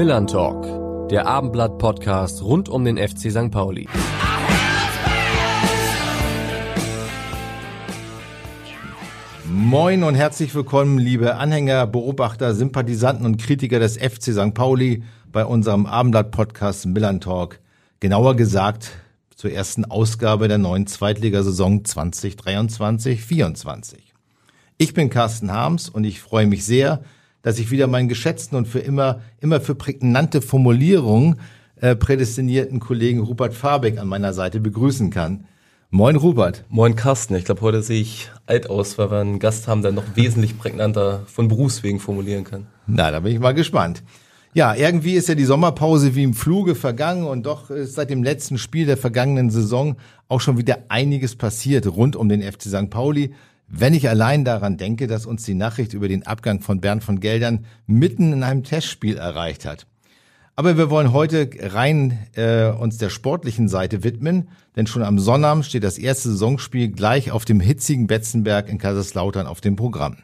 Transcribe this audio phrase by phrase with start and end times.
[0.00, 3.50] Millern Talk, der Abendblatt-Podcast rund um den FC St.
[3.50, 3.86] Pauli.
[9.44, 14.54] Moin und herzlich willkommen, liebe Anhänger, Beobachter, Sympathisanten und Kritiker des FC St.
[14.54, 17.60] Pauli bei unserem Abendblatt-Podcast Millern Talk.
[18.00, 18.92] Genauer gesagt
[19.36, 23.96] zur ersten Ausgabe der neuen Zweitligasaison 2023-24.
[24.78, 27.02] Ich bin Carsten Harms und ich freue mich sehr,
[27.42, 31.36] dass ich wieder meinen geschätzten und für immer, immer für prägnante Formulierungen
[31.80, 35.44] äh, prädestinierten Kollegen Rupert Farbeck an meiner Seite begrüßen kann.
[35.92, 36.64] Moin Rupert.
[36.68, 37.34] Moin Carsten.
[37.34, 40.56] Ich glaube, heute sehe ich alt aus, weil wir einen Gast haben, der noch wesentlich
[40.56, 42.66] prägnanter von Berufswegen formulieren kann.
[42.86, 44.02] Na, da bin ich mal gespannt.
[44.52, 48.22] Ja, irgendwie ist ja die Sommerpause wie im Fluge vergangen und doch ist seit dem
[48.22, 49.96] letzten Spiel der vergangenen Saison
[50.28, 52.90] auch schon wieder einiges passiert rund um den FC St.
[52.90, 53.32] Pauli.
[53.72, 57.20] Wenn ich allein daran denke, dass uns die Nachricht über den Abgang von Bernd von
[57.20, 59.86] Geldern mitten in einem Testspiel erreicht hat.
[60.56, 65.64] Aber wir wollen heute rein äh, uns der sportlichen Seite widmen, denn schon am Sonnabend
[65.64, 70.18] steht das erste Saisonspiel gleich auf dem hitzigen Betzenberg in Kaiserslautern auf dem Programm.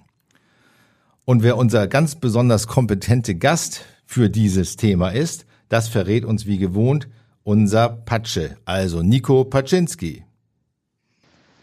[1.25, 6.59] Und wer unser ganz besonders kompetente Gast für dieses Thema ist, das verrät uns wie
[6.59, 7.09] gewohnt
[7.45, 10.26] unser Patsche, also Nico Paczynski.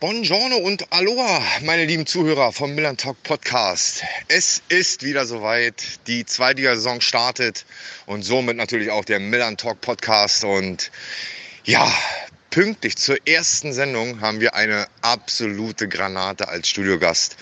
[0.04, 4.04] Buongiorno und Aloha, meine lieben Zuhörer vom Milan Talk Podcast.
[4.28, 7.64] Es ist wieder soweit, die zweite Saison startet
[8.06, 10.92] und somit natürlich auch der Milan Talk Podcast und
[11.64, 11.90] ja,
[12.50, 17.38] pünktlich zur ersten Sendung haben wir eine absolute Granate als Studiogast.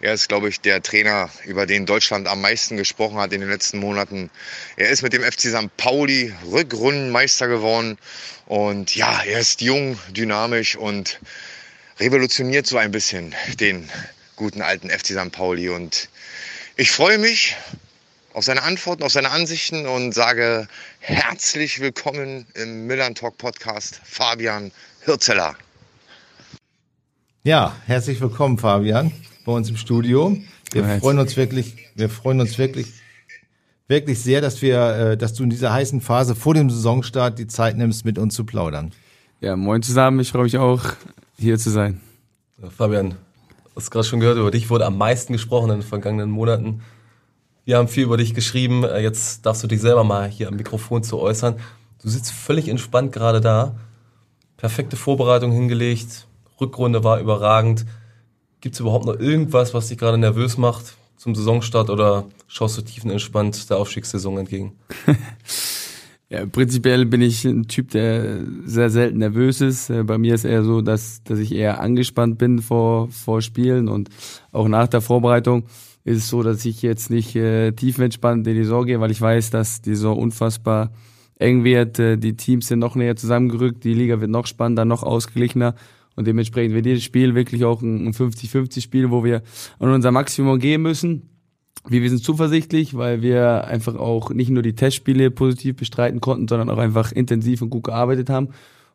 [0.00, 3.50] Er ist, glaube ich, der Trainer, über den Deutschland am meisten gesprochen hat in den
[3.50, 4.30] letzten Monaten.
[4.76, 5.76] Er ist mit dem FC St.
[5.76, 7.98] Pauli Rückrundenmeister geworden.
[8.46, 11.20] Und ja, er ist jung, dynamisch und
[12.00, 13.88] revolutioniert so ein bisschen den
[14.34, 15.30] guten alten FC St.
[15.32, 15.68] Pauli.
[15.68, 16.08] Und
[16.76, 17.56] ich freue mich
[18.32, 20.66] auf seine Antworten, auf seine Ansichten und sage
[21.00, 24.72] herzlich willkommen im Millern Talk Podcast Fabian
[25.04, 25.54] Hirzeller.
[27.42, 29.12] Ja, herzlich willkommen Fabian
[29.44, 30.38] bei uns im Studio.
[30.72, 32.86] Wir Ja, freuen uns wirklich, wir freuen uns wirklich
[33.88, 37.46] wirklich sehr, dass wir äh, dass du in dieser heißen Phase vor dem Saisonstart die
[37.46, 38.92] Zeit nimmst mit uns zu plaudern.
[39.40, 40.20] Ja, moin zusammen.
[40.20, 40.84] Ich freue mich auch,
[41.40, 42.00] hier zu sein.
[42.76, 43.16] Fabian,
[43.74, 46.82] hast gerade schon gehört, über dich wurde am meisten gesprochen in den vergangenen Monaten.
[47.64, 48.84] Wir haben viel über dich geschrieben.
[48.84, 51.56] Äh, Jetzt darfst du dich selber mal hier am Mikrofon zu äußern.
[52.02, 53.76] Du sitzt völlig entspannt gerade da.
[54.56, 56.26] Perfekte Vorbereitung hingelegt.
[56.60, 57.86] Rückrunde war überragend.
[58.60, 62.82] Gibt es überhaupt noch irgendwas, was dich gerade nervös macht zum Saisonstart oder schaust du
[62.82, 64.72] tiefenentspannt der Aufstiegssaison entgegen?
[66.32, 69.90] Ja, prinzipiell bin ich ein Typ, der sehr selten nervös ist.
[69.90, 73.88] Äh, Bei mir ist eher so, dass, dass ich eher angespannt bin vor, vor Spielen
[73.88, 74.10] und
[74.52, 75.64] auch nach der Vorbereitung
[76.04, 79.20] ist es so, dass ich jetzt nicht äh, tiefenentspannt in die Saison gehe, weil ich
[79.20, 80.92] weiß, dass die Saison unfassbar
[81.40, 81.98] eng wird.
[81.98, 85.74] Äh, die Teams sind noch näher zusammengerückt, die Liga wird noch spannender, noch ausgeglichener
[86.14, 89.42] und dementsprechend wird jedes Spiel wirklich auch ein ein 50-50-Spiel, wo wir
[89.80, 91.39] an unser Maximum gehen müssen.
[91.88, 96.46] Wir, wir sind zuversichtlich, weil wir einfach auch nicht nur die Testspiele positiv bestreiten konnten,
[96.46, 98.48] sondern auch einfach intensiv und gut gearbeitet haben.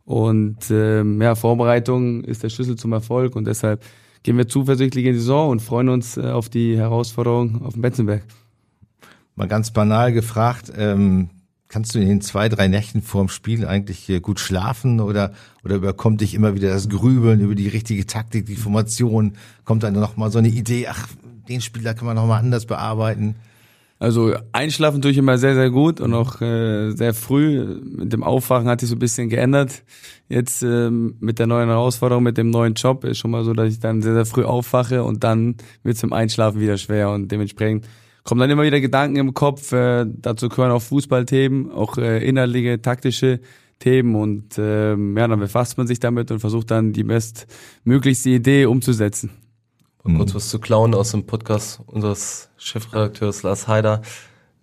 [0.05, 3.83] Und ähm, ja, Vorbereitung ist der Schlüssel zum Erfolg und deshalb
[4.21, 7.81] gehen wir zuversichtlich in die Saison und freuen uns äh, auf die Herausforderung auf dem
[7.81, 8.23] Betzenberg.
[9.35, 11.29] Mal ganz banal gefragt, ähm,
[11.67, 15.75] kannst du in den zwei, drei Nächten vorm Spiel eigentlich äh, gut schlafen oder, oder
[15.75, 19.33] überkommt dich immer wieder das Grübeln über die richtige Taktik, die Formation?
[19.63, 21.07] Kommt dann noch mal so eine Idee, ach,
[21.47, 23.35] den Spieler kann man noch mal anders bearbeiten?
[23.97, 27.79] Also einschlafen tue ich immer sehr, sehr gut und auch äh, sehr früh.
[27.81, 29.83] Mit dem Aufwachen hat sich so ein bisschen geändert.
[30.27, 33.69] Jetzt ähm, mit der neuen Herausforderung, mit dem neuen Job ist schon mal so, dass
[33.69, 37.31] ich dann sehr, sehr früh aufwache und dann wird es im Einschlafen wieder schwer und
[37.31, 37.87] dementsprechend
[38.25, 39.71] kommen dann immer wieder Gedanken im Kopf.
[39.71, 43.39] Äh, dazu gehören auch Fußballthemen, auch äh, inhaltliche, taktische
[43.79, 48.65] Themen und ähm, ja, dann befasst man sich damit und versucht dann die bestmöglichste Idee
[48.65, 49.31] umzusetzen.
[50.07, 54.03] Mal kurz was zu klauen aus dem Podcast unseres Chefredakteurs Lars Haider.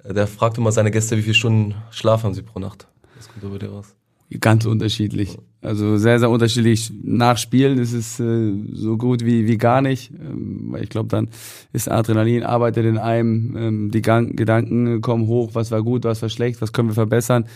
[0.09, 2.87] Der fragt immer seine Gäste, wie viele Stunden Schlaf haben sie pro Nacht.
[3.17, 3.97] Das kommt über dir raus.
[4.41, 5.37] Ganz unterschiedlich.
[5.61, 6.93] Also sehr, sehr unterschiedlich.
[7.03, 10.13] Nach Spielen ist es äh, so gut wie, wie gar nicht.
[10.13, 11.29] Ähm, ich glaube, dann
[11.73, 16.23] ist Adrenalin, arbeitet in einem, ähm, die Gan Gedanken kommen hoch, was war gut, was
[16.23, 17.47] war schlecht, was können wir verbessern.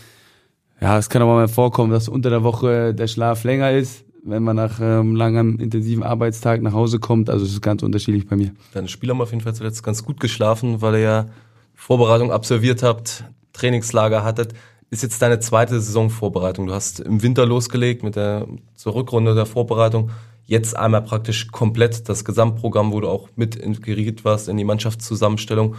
[0.81, 4.43] Ja, es kann aber mal vorkommen, dass unter der Woche der Schlaf länger ist, wenn
[4.43, 7.31] man nach ähm, langem intensiven Arbeitstag nach Hause kommt.
[7.31, 8.53] Also es ist ganz unterschiedlich bei mir.
[8.75, 11.27] Deine Spieler haben auf jeden Fall zuletzt ganz gut geschlafen, weil ihr ja
[11.75, 14.55] Vorbereitung absolviert habt, Trainingslager hattet.
[14.91, 16.67] Ist jetzt deine zweite Saisonvorbereitung.
[16.67, 20.11] Du hast im Winter losgelegt mit der zur Rückrunde der Vorbereitung.
[20.45, 25.75] Jetzt einmal praktisch komplett das Gesamtprogramm, wo du auch mit integriert warst in die Mannschaftszusammenstellung.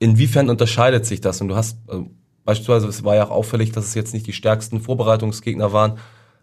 [0.00, 1.40] Inwiefern unterscheidet sich das?
[1.40, 2.10] Und du hast, also
[2.44, 5.98] beispielsweise, es war ja auch auffällig, dass es jetzt nicht die stärksten Vorbereitungsgegner waren.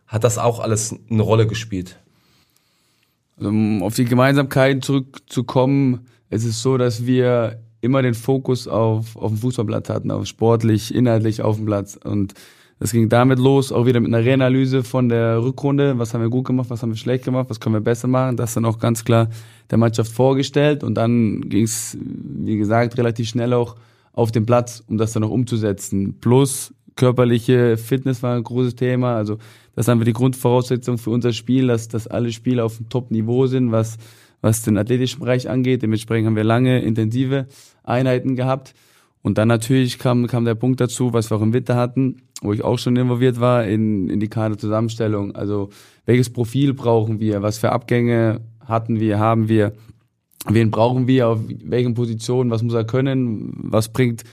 [0.08, 2.00] Hat das auch alles eine Rolle gespielt?
[3.38, 9.16] Also, um auf die Gemeinsamkeiten zurückzukommen, es ist so, dass wir immer den Fokus auf,
[9.16, 11.98] auf dem Fußballplatz hatten, auf sportlich, inhaltlich auf dem Platz.
[12.04, 12.34] Und
[12.80, 15.98] das ging damit los, auch wieder mit einer Reanalyse von der Rückrunde.
[15.98, 18.38] Was haben wir gut gemacht, was haben wir schlecht gemacht, was können wir besser machen.
[18.38, 19.30] Das dann auch ganz klar
[19.70, 20.84] der Mannschaft vorgestellt.
[20.84, 23.76] Und dann ging es, wie gesagt, relativ schnell auch
[24.14, 26.18] auf den Platz, um das dann auch umzusetzen.
[26.20, 29.16] Plus körperliche Fitness war ein großes Thema.
[29.16, 29.38] Also
[29.76, 33.48] das haben wir die Grundvoraussetzung für unser Spiel, dass, dass alle Spieler auf dem Top-Niveau
[33.48, 33.98] sind, was,
[34.42, 35.82] was den athletischen Bereich angeht.
[35.82, 37.48] Dementsprechend haben wir lange intensive
[37.84, 38.74] Einheiten gehabt.
[39.22, 42.54] Und dann natürlich kam, kam der Punkt dazu, was wir auch im Winter hatten, wo
[42.54, 45.36] ich auch schon involviert war, in, in die Kaderzusammenstellung.
[45.36, 45.70] Also
[46.06, 49.74] welches Profil brauchen wir, was für Abgänge hatten wir, haben wir,
[50.48, 54.24] wen brauchen wir, auf welchen Positionen, was muss er können, was bringt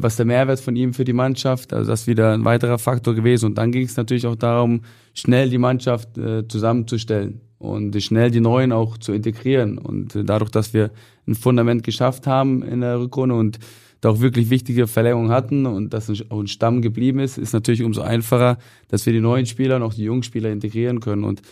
[0.00, 1.72] was der Mehrwert von ihm für die Mannschaft.
[1.72, 3.46] Also das ist wieder ein weiterer Faktor gewesen.
[3.46, 4.82] Und dann ging es natürlich auch darum,
[5.14, 9.78] schnell die Mannschaft äh, zusammenzustellen und schnell die Neuen auch zu integrieren.
[9.78, 10.90] Und äh, dadurch, dass wir
[11.26, 13.58] ein Fundament geschafft haben in der Rückrunde und
[14.00, 17.82] da auch wirklich wichtige Verlängerungen hatten und dass auch ein Stamm geblieben ist, ist natürlich
[17.82, 18.58] umso einfacher,
[18.88, 21.24] dass wir die neuen Spieler und auch die jungen Spieler integrieren können.
[21.24, 21.42] Und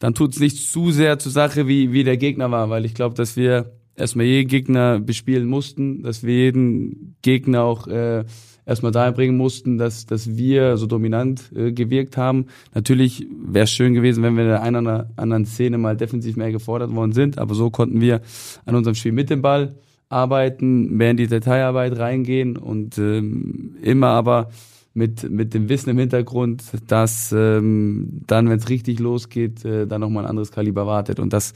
[0.00, 2.94] dann tut es nicht zu sehr zur Sache, wie, wie der Gegner war, weil ich
[2.94, 8.24] glaube, dass wir erstmal jeden Gegner bespielen mussten, dass wir jeden Gegner auch äh,
[8.66, 12.46] erstmal dahin bringen mussten, dass, dass wir so dominant äh, gewirkt haben.
[12.74, 16.52] Natürlich wäre es schön gewesen, wenn wir in einer oder anderen Szene mal defensiv mehr
[16.52, 18.20] gefordert worden sind, aber so konnten wir
[18.64, 19.74] an unserem Spiel mit dem Ball
[20.08, 24.50] arbeiten, mehr in die Detailarbeit reingehen und ähm, immer aber
[24.92, 30.00] mit, mit dem Wissen im Hintergrund, dass ähm, dann, wenn es richtig losgeht, äh, dann
[30.00, 31.18] nochmal ein anderes Kaliber wartet.
[31.18, 31.52] Und das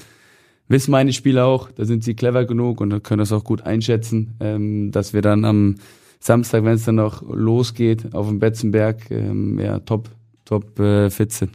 [0.69, 4.35] wissen meine Spieler auch, da sind sie clever genug und können das auch gut einschätzen,
[4.41, 5.77] ähm, dass wir dann am
[6.21, 10.11] Samstag, wenn es dann noch losgeht, auf dem Betzenberg, ähm, ja, top,
[10.45, 11.53] top äh, fit sind.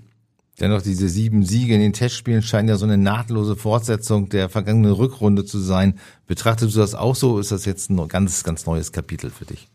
[0.60, 4.94] Dennoch, diese sieben Siege in den Testspielen scheinen ja so eine nahtlose Fortsetzung der vergangenen
[4.94, 5.95] Rückrunde zu sein.
[6.27, 7.39] Betrachtest du das auch so?
[7.39, 9.68] Ist das jetzt ein ganz, ganz neues Kapitel für dich?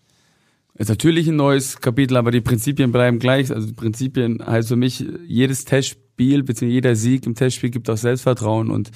[0.79, 3.52] ist natürlich ein neues Kapitel, aber die Prinzipien bleiben gleich.
[3.52, 6.67] Also die Prinzipien heißt für mich, jedes Testspiel bzw.
[6.67, 8.93] jeder Sieg im Testspiel gibt auch Selbstvertrauen und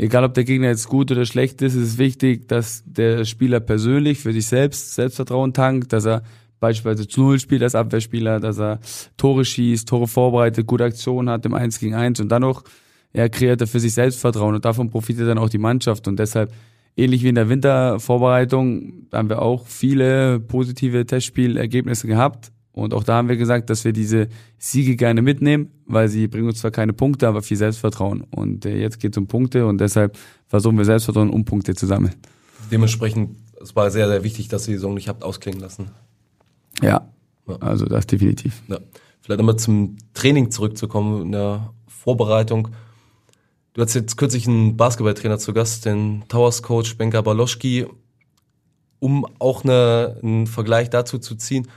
[0.00, 3.60] egal ob der Gegner jetzt gut oder schlecht ist, ist es wichtig, dass der Spieler
[3.60, 6.22] persönlich für sich selbst Selbstvertrauen tankt, dass er
[6.58, 8.80] beispielsweise zu Null spielt als Abwehrspieler, dass er
[9.16, 12.64] Tore schießt, Tore vorbereitet, gute Aktionen hat im 1 gegen 1 und dann noch
[13.12, 16.52] er kreiert er für sich Selbstvertrauen und davon profitiert dann auch die Mannschaft und deshalb
[16.96, 23.16] ähnlich wie in der Wintervorbereitung haben wir auch viele positive Testspielergebnisse gehabt und auch da
[23.16, 26.94] haben wir gesagt, dass wir diese Siege gerne mitnehmen, weil sie bringen uns zwar keine
[26.94, 28.22] Punkte, aber viel Selbstvertrauen.
[28.30, 30.16] Und äh, jetzt geht es um Punkte und deshalb
[30.46, 32.14] versuchen wir Selbstvertrauen um Punkte zu sammeln.
[32.70, 35.90] Dementsprechend, es war sehr, sehr wichtig, dass ihr die Saison nicht habt ausklingen lassen.
[36.80, 37.06] Ja,
[37.46, 37.56] ja.
[37.56, 38.62] also das definitiv.
[38.68, 38.78] Ja.
[39.20, 42.68] Vielleicht nochmal zum Training zurückzukommen, in der Vorbereitung.
[43.74, 47.86] Du hattest jetzt kürzlich einen Basketballtrainer zu Gast, den Towers Coach Benka Baloschki,
[49.00, 51.68] um auch eine, einen Vergleich dazu zu ziehen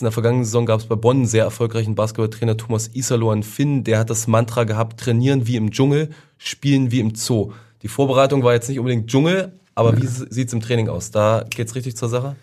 [0.00, 3.42] in der vergangenen Saison gab es bei Bonn einen sehr erfolgreichen Basketballtrainer Thomas Isalo an
[3.42, 7.52] Finn, der hat das Mantra gehabt, trainieren wie im Dschungel, spielen wie im Zoo.
[7.82, 10.02] Die Vorbereitung war jetzt nicht unbedingt Dschungel, aber ja.
[10.02, 11.10] wie sieht's im Training aus?
[11.10, 12.36] Da geht's richtig zur Sache?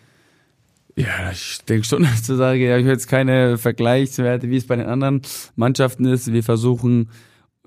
[0.95, 4.67] Ja, ich denke schon, dass zu sagen, ja, ich höre jetzt keine Vergleichswerte, wie es
[4.67, 5.22] bei den anderen
[5.55, 6.31] Mannschaften ist.
[6.31, 7.10] Wir versuchen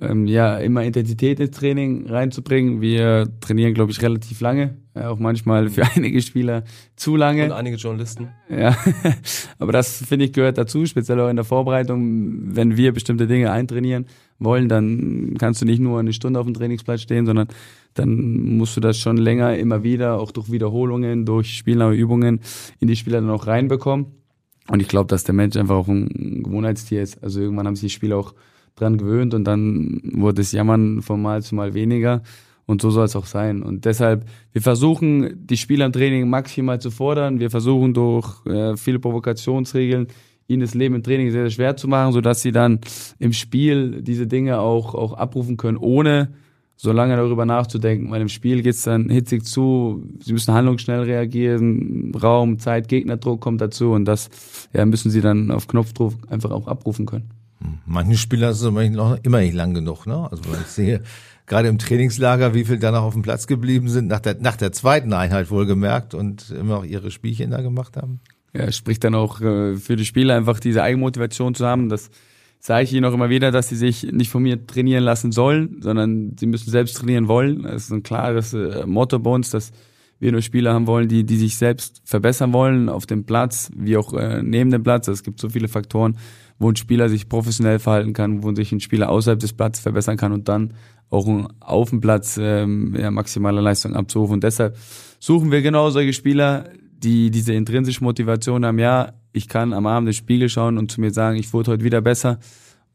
[0.00, 2.80] ähm, ja immer Intensität ins Training reinzubringen.
[2.80, 6.64] Wir trainieren, glaube ich, relativ lange, ja, auch manchmal für einige Spieler
[6.96, 7.44] zu lange.
[7.44, 8.28] Und einige Journalisten.
[8.50, 8.76] Ja,
[9.58, 12.54] aber das finde ich gehört dazu, speziell auch in der Vorbereitung.
[12.54, 14.06] Wenn wir bestimmte Dinge eintrainieren
[14.38, 17.48] wollen, dann kannst du nicht nur eine Stunde auf dem Trainingsplatz stehen, sondern
[17.94, 22.40] dann musst du das schon länger immer wieder, auch durch Wiederholungen, durch spielnahe Übungen
[22.80, 24.06] in die Spieler dann auch reinbekommen.
[24.68, 27.22] Und ich glaube, dass der Mensch einfach auch ein Gewohnheitstier ist.
[27.22, 28.34] Also irgendwann haben sich die Spieler auch
[28.76, 32.22] dran gewöhnt und dann wurde das Jammern von Mal zu Mal weniger.
[32.66, 33.62] Und so soll es auch sein.
[33.62, 37.38] Und deshalb, wir versuchen, die Spieler im Training maximal zu fordern.
[37.38, 40.08] Wir versuchen durch äh, viele Provokationsregeln
[40.48, 42.80] ihnen das Leben im Training sehr, sehr schwer zu machen, sodass sie dann
[43.18, 46.34] im Spiel diese Dinge auch, auch abrufen können, ohne
[46.76, 48.10] so lange darüber nachzudenken.
[48.10, 53.60] Weil im Spiel geht's dann hitzig zu, sie müssen handlungsschnell reagieren, Raum, Zeit, Gegnerdruck kommt
[53.60, 54.28] dazu und das
[54.72, 57.30] ja, müssen sie dann auf Knopfdruck einfach auch abrufen können.
[57.86, 58.54] Manche Spieler
[58.90, 60.28] noch immer nicht lang genug, ne?
[60.30, 61.02] Also ich sehe,
[61.46, 64.56] gerade im Trainingslager, wie viel da noch auf dem Platz geblieben sind, nach der, nach
[64.56, 68.20] der zweiten Einheit wohlgemerkt und immer noch ihre Spielchen da gemacht haben.
[68.52, 71.88] Ja, spricht dann auch äh, für die Spieler einfach diese Eigenmotivation zu haben.
[71.88, 72.10] Das
[72.58, 75.80] sage ich ihnen auch immer wieder, dass sie sich nicht von mir trainieren lassen sollen,
[75.80, 77.62] sondern sie müssen selbst trainieren wollen.
[77.62, 79.72] Das ist ein klares äh, Motto bei uns, dass
[80.18, 83.96] wir nur Spieler haben wollen, die, die sich selbst verbessern wollen auf dem Platz, wie
[83.96, 85.08] auch äh, neben dem Platz.
[85.08, 86.16] Es gibt so viele Faktoren,
[86.58, 90.16] wo ein Spieler sich professionell verhalten kann, wo sich ein Spieler außerhalb des Platzes verbessern
[90.16, 90.74] kann und dann
[91.10, 91.28] auch
[91.60, 94.34] auf dem Platz ähm, ja, maximale Leistung abzurufen.
[94.34, 94.76] Und deshalb
[95.20, 100.08] suchen wir genau solche Spieler, die diese intrinsische Motivation haben, ja, ich kann am Abend
[100.08, 102.38] den Spiegel schauen und zu mir sagen, ich wurde heute wieder besser.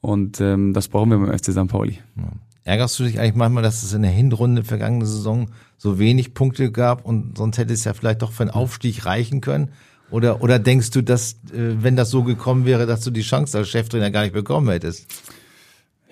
[0.01, 1.67] Und ähm, das brauchen wir beim FC St.
[1.67, 1.99] Pauli.
[2.17, 2.31] Ja.
[2.63, 6.71] Ärgerst du dich eigentlich manchmal, dass es in der Hinrunde vergangene Saison so wenig Punkte
[6.71, 9.69] gab und sonst hätte es ja vielleicht doch für einen Aufstieg reichen können?
[10.11, 13.57] Oder, oder denkst du, dass, äh, wenn das so gekommen wäre, dass du die Chance
[13.57, 15.07] als Cheftrainer gar nicht bekommen hättest?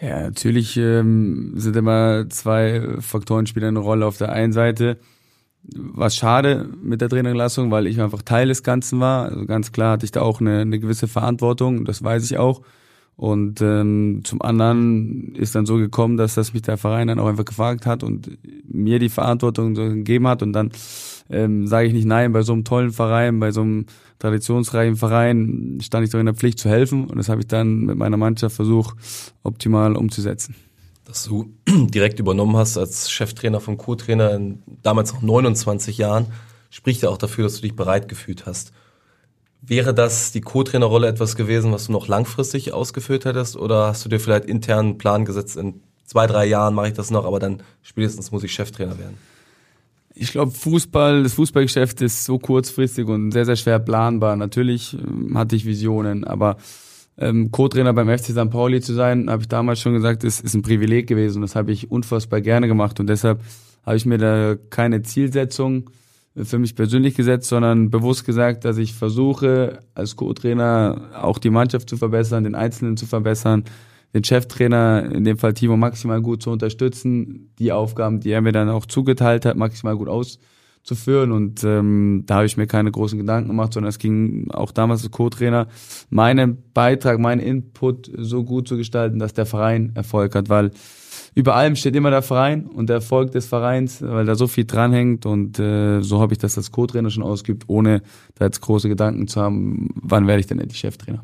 [0.01, 4.05] Ja, natürlich ähm, sind immer zwei Faktoren spielen eine Rolle.
[4.05, 4.97] Auf der einen Seite
[5.63, 9.25] war es schade mit der Trainerlassung, weil ich einfach Teil des Ganzen war.
[9.25, 12.61] Also ganz klar hatte ich da auch eine, eine gewisse Verantwortung, das weiß ich auch.
[13.17, 17.27] Und ähm, zum anderen ist dann so gekommen, dass das mich der Verein dann auch
[17.27, 20.41] einfach gefragt hat und mir die Verantwortung gegeben hat.
[20.41, 20.71] Und dann
[21.29, 23.85] ähm, sage ich nicht nein, bei so einem tollen Verein, bei so einem
[24.19, 27.05] traditionsreichen Verein stand ich doch in der Pflicht zu helfen.
[27.05, 28.95] Und das habe ich dann mit meiner Mannschaft versucht,
[29.43, 30.55] optimal umzusetzen.
[31.05, 36.27] Dass du direkt übernommen hast als Cheftrainer von Co-Trainer in damals noch 29 Jahren,
[36.69, 38.73] spricht ja auch dafür, dass du dich bereit gefühlt hast.
[39.61, 43.55] Wäre das die Co-Trainerrolle etwas gewesen, was du noch langfristig ausgeführt hättest?
[43.55, 46.93] Oder hast du dir vielleicht intern einen Plan gesetzt, in zwei, drei Jahren mache ich
[46.93, 49.17] das noch, aber dann spätestens muss ich Cheftrainer werden?
[50.21, 54.35] Ich glaube, Fußball, das Fußballgeschäft ist so kurzfristig und sehr, sehr schwer planbar.
[54.35, 56.57] Natürlich ähm, hatte ich Visionen, aber
[57.17, 58.49] ähm, Co-Trainer beim FC St.
[58.49, 61.41] Pauli zu sein, habe ich damals schon gesagt, ist, ist ein Privileg gewesen.
[61.41, 63.39] Das habe ich unfassbar gerne gemacht und deshalb
[63.85, 65.89] habe ich mir da keine Zielsetzung
[66.35, 71.89] für mich persönlich gesetzt, sondern bewusst gesagt, dass ich versuche, als Co-Trainer auch die Mannschaft
[71.89, 73.63] zu verbessern, den Einzelnen zu verbessern,
[74.13, 78.51] den Cheftrainer, in dem Fall Timo, maximal gut zu unterstützen, die Aufgaben, die er mir
[78.51, 81.31] dann auch zugeteilt hat, maximal gut auszuführen.
[81.31, 85.03] Und ähm, da habe ich mir keine großen Gedanken gemacht, sondern es ging auch damals
[85.03, 85.67] als Co-Trainer,
[86.09, 90.71] meinen Beitrag, meinen Input so gut zu gestalten, dass der Verein Erfolg hat, weil
[91.35, 94.65] über allem steht immer der Verein und der Erfolg des Vereins, weil da so viel
[94.65, 98.01] dranhängt und äh, so habe ich das als Co-Trainer schon ausgeübt, ohne
[98.35, 101.23] da jetzt große Gedanken zu haben, wann werde ich denn endlich Cheftrainer.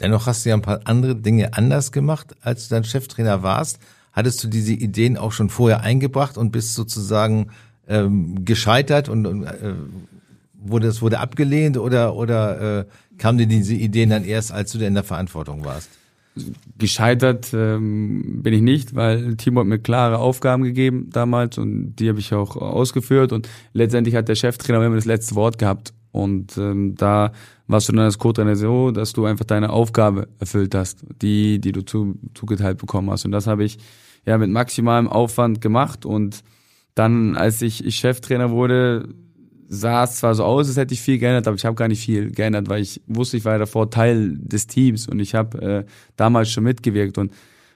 [0.00, 3.78] Dennoch hast du ja ein paar andere Dinge anders gemacht, als du dann Cheftrainer warst.
[4.12, 7.50] Hattest du diese Ideen auch schon vorher eingebracht und bist sozusagen
[7.86, 9.74] ähm, gescheitert und, und äh,
[10.54, 12.84] wurde es wurde abgelehnt oder oder äh,
[13.18, 15.90] kamen dir diese Ideen dann erst, als du in der Verantwortung warst?
[16.78, 22.08] Gescheitert ähm, bin ich nicht, weil Timo hat mir klare Aufgaben gegeben damals und die
[22.08, 26.56] habe ich auch ausgeführt und letztendlich hat der Cheftrainer immer das letzte Wort gehabt und
[26.56, 27.32] ähm, da
[27.70, 31.72] warst du dann als Co-Trainer so, dass du einfach deine Aufgabe erfüllt hast, die, die
[31.72, 33.24] du zu, zugeteilt bekommen hast.
[33.24, 33.78] Und das habe ich
[34.26, 36.04] ja mit maximalem Aufwand gemacht.
[36.04, 36.42] Und
[36.94, 39.08] dann, als ich, ich Cheftrainer wurde,
[39.68, 42.04] sah es zwar so aus, als hätte ich viel geändert, aber ich habe gar nicht
[42.04, 45.06] viel geändert, weil ich wusste, ich war ja davor Teil des Teams.
[45.06, 45.84] Und ich habe äh,
[46.16, 47.18] damals schon mitgewirkt.
[47.18, 47.32] Und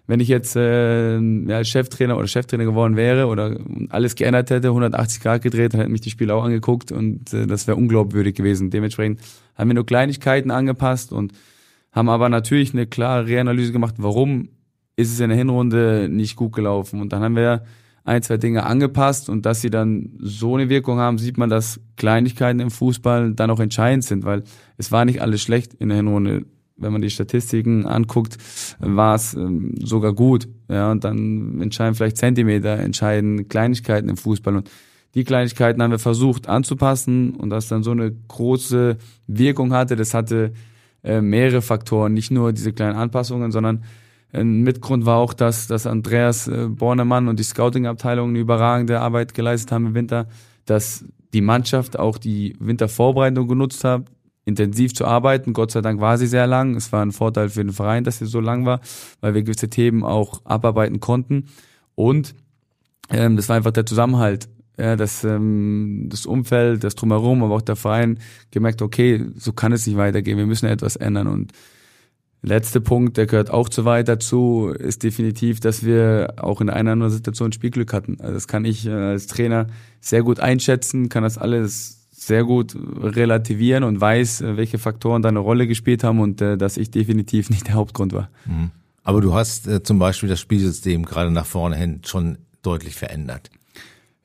[0.06, 3.58] wenn ich jetzt äh, ja, Cheftrainer oder Cheftrainer geworden wäre oder
[3.88, 7.46] alles geändert hätte, 180 Grad gedreht, dann hätten mich die Spieler auch angeguckt und äh,
[7.46, 8.70] das wäre unglaubwürdig gewesen.
[8.70, 9.20] Dementsprechend
[9.54, 11.32] haben wir nur Kleinigkeiten angepasst und
[11.92, 14.48] haben aber natürlich eine klare Reanalyse gemacht, warum
[14.96, 17.00] ist es in der Hinrunde nicht gut gelaufen.
[17.00, 17.64] Und dann haben wir
[18.04, 21.80] ein, zwei Dinge angepasst und dass sie dann so eine Wirkung haben, sieht man, dass
[21.96, 24.44] Kleinigkeiten im Fußball dann auch entscheidend sind, weil
[24.76, 26.44] es war nicht alles schlecht in der Hinrunde.
[26.76, 28.36] Wenn man die Statistiken anguckt,
[28.80, 30.48] war es ähm, sogar gut.
[30.68, 34.56] Ja, und dann entscheiden vielleicht Zentimeter, entscheiden Kleinigkeiten im Fußball.
[34.56, 34.70] Und
[35.14, 38.96] die Kleinigkeiten haben wir versucht anzupassen und dass dann so eine große
[39.28, 40.52] Wirkung hatte, das hatte
[41.04, 43.84] äh, mehrere Faktoren, nicht nur diese kleinen Anpassungen, sondern
[44.32, 49.32] ein Mitgrund war auch, dass, dass Andreas äh, Bornemann und die Scouting-Abteilung eine überragende Arbeit
[49.32, 50.26] geleistet haben im Winter,
[50.66, 54.06] dass die Mannschaft auch die Wintervorbereitung genutzt hat,
[54.44, 55.52] intensiv zu arbeiten.
[55.52, 56.76] Gott sei Dank war sie sehr lang.
[56.76, 58.80] Es war ein Vorteil für den Verein, dass sie so lang war,
[59.20, 61.46] weil wir gewisse Themen auch abarbeiten konnten.
[61.94, 62.34] Und
[63.10, 64.48] ähm, das war einfach der Zusammenhalt.
[64.76, 68.18] Ja, das, ähm, das Umfeld, das Drumherum, aber auch der Verein
[68.50, 71.28] gemerkt, okay, so kann es nicht weitergehen, wir müssen etwas ändern.
[71.28, 71.52] Und
[72.46, 76.92] Letzter Punkt, der gehört auch zu weit dazu, ist definitiv, dass wir auch in einer
[76.92, 78.18] anderen Situation Spielglück hatten.
[78.20, 79.68] Also das kann ich äh, als Trainer
[80.02, 85.28] sehr gut einschätzen, kann das alles sehr gut relativieren und weiß, äh, welche Faktoren da
[85.28, 88.30] eine Rolle gespielt haben und äh, dass ich definitiv nicht der Hauptgrund war.
[88.46, 88.70] Mhm.
[89.02, 93.50] Aber du hast äh, zum Beispiel das Spielsystem gerade nach vorne hin schon deutlich verändert.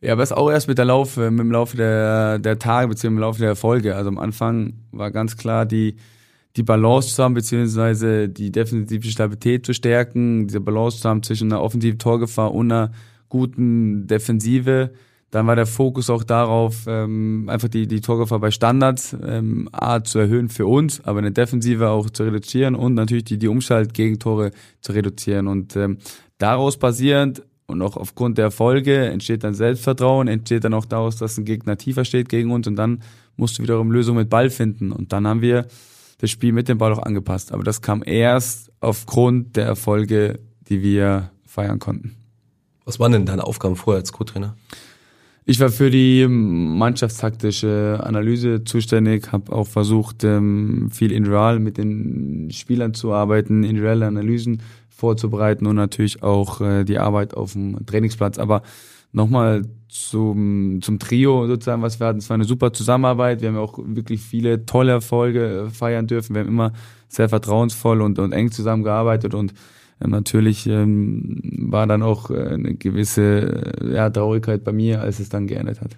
[0.02, 3.18] Ja, aber es auch erst mit der Laufe, mit dem Laufe der, der Tage beziehungsweise
[3.18, 3.96] im Laufe der Erfolge.
[3.96, 5.98] Also am Anfang war ganz klar die
[6.56, 11.52] die Balance zu haben, beziehungsweise die defensive Stabilität zu stärken, diese Balance zu haben zwischen
[11.52, 12.92] einer offensiven Torgefahr und einer
[13.30, 14.92] guten Defensive.
[15.32, 20.04] Dann war der Fokus auch darauf, ähm, einfach die, die Torgefahr bei Standards ähm, A
[20.04, 24.52] zu erhöhen für uns, aber eine Defensive auch zu reduzieren und natürlich die, die Umschaltgegentore
[24.82, 25.48] zu reduzieren.
[25.48, 26.00] Und ähm,
[26.40, 31.38] daraus basierend und auch aufgrund der Erfolge entsteht dann Selbstvertrauen, entsteht dann auch daraus, dass
[31.38, 33.04] ein Gegner tiefer steht gegen uns und dann
[33.38, 34.92] musst du wiederum Lösungen mit Ball finden.
[34.92, 35.68] Und dann haben wir
[36.18, 37.52] das Spiel mit dem Ball auch angepasst.
[37.54, 42.16] Aber das kam erst aufgrund der Erfolge, die wir feiern konnten.
[42.86, 44.56] Was waren denn deine Aufgaben vorher als Co-Trainer?
[45.50, 52.52] Ich war für die mannschaftstaktische Analyse zuständig, habe auch versucht, ähm, viel individual mit den
[52.52, 58.38] Spielern zu arbeiten, individuelle Analysen vorzubereiten und natürlich auch äh, die Arbeit auf dem Trainingsplatz.
[58.38, 58.62] Aber
[59.12, 62.20] nochmal zum, zum Trio sozusagen, was wir hatten.
[62.20, 63.42] Es war eine super Zusammenarbeit.
[63.42, 66.36] Wir haben auch wirklich viele tolle Erfolge feiern dürfen.
[66.36, 66.74] Wir haben immer
[67.08, 69.56] sehr vertrauensvoll und, und eng zusammengearbeitet und
[70.08, 75.30] natürlich ähm, war dann auch äh, eine gewisse äh, ja, Traurigkeit bei mir, als es
[75.30, 75.98] dann geendet hat.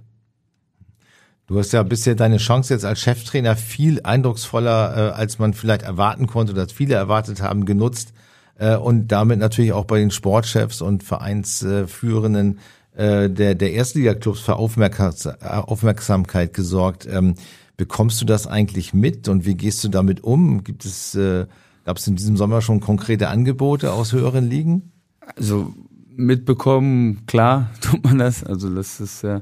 [1.48, 5.84] Du hast ja bisher deine Chance jetzt als Cheftrainer viel eindrucksvoller, äh, als man vielleicht
[5.84, 8.13] erwarten konnte als viele erwartet haben, genutzt
[8.58, 12.60] äh, und damit natürlich auch bei den Sportchefs und Vereinsführenden
[12.96, 17.08] äh, der, der Erstliga-Clubs für Aufmerksamkeit gesorgt.
[17.12, 17.36] Ähm,
[17.77, 20.63] bekommst du das eigentlich mit und wie gehst du damit um?
[20.63, 21.48] Gibt es äh,
[21.85, 24.91] Gab es in diesem Sommer schon konkrete Angebote aus höheren Ligen?
[25.35, 25.73] Also
[26.15, 28.43] mitbekommen, klar tut man das.
[28.43, 29.41] Also das ist äh,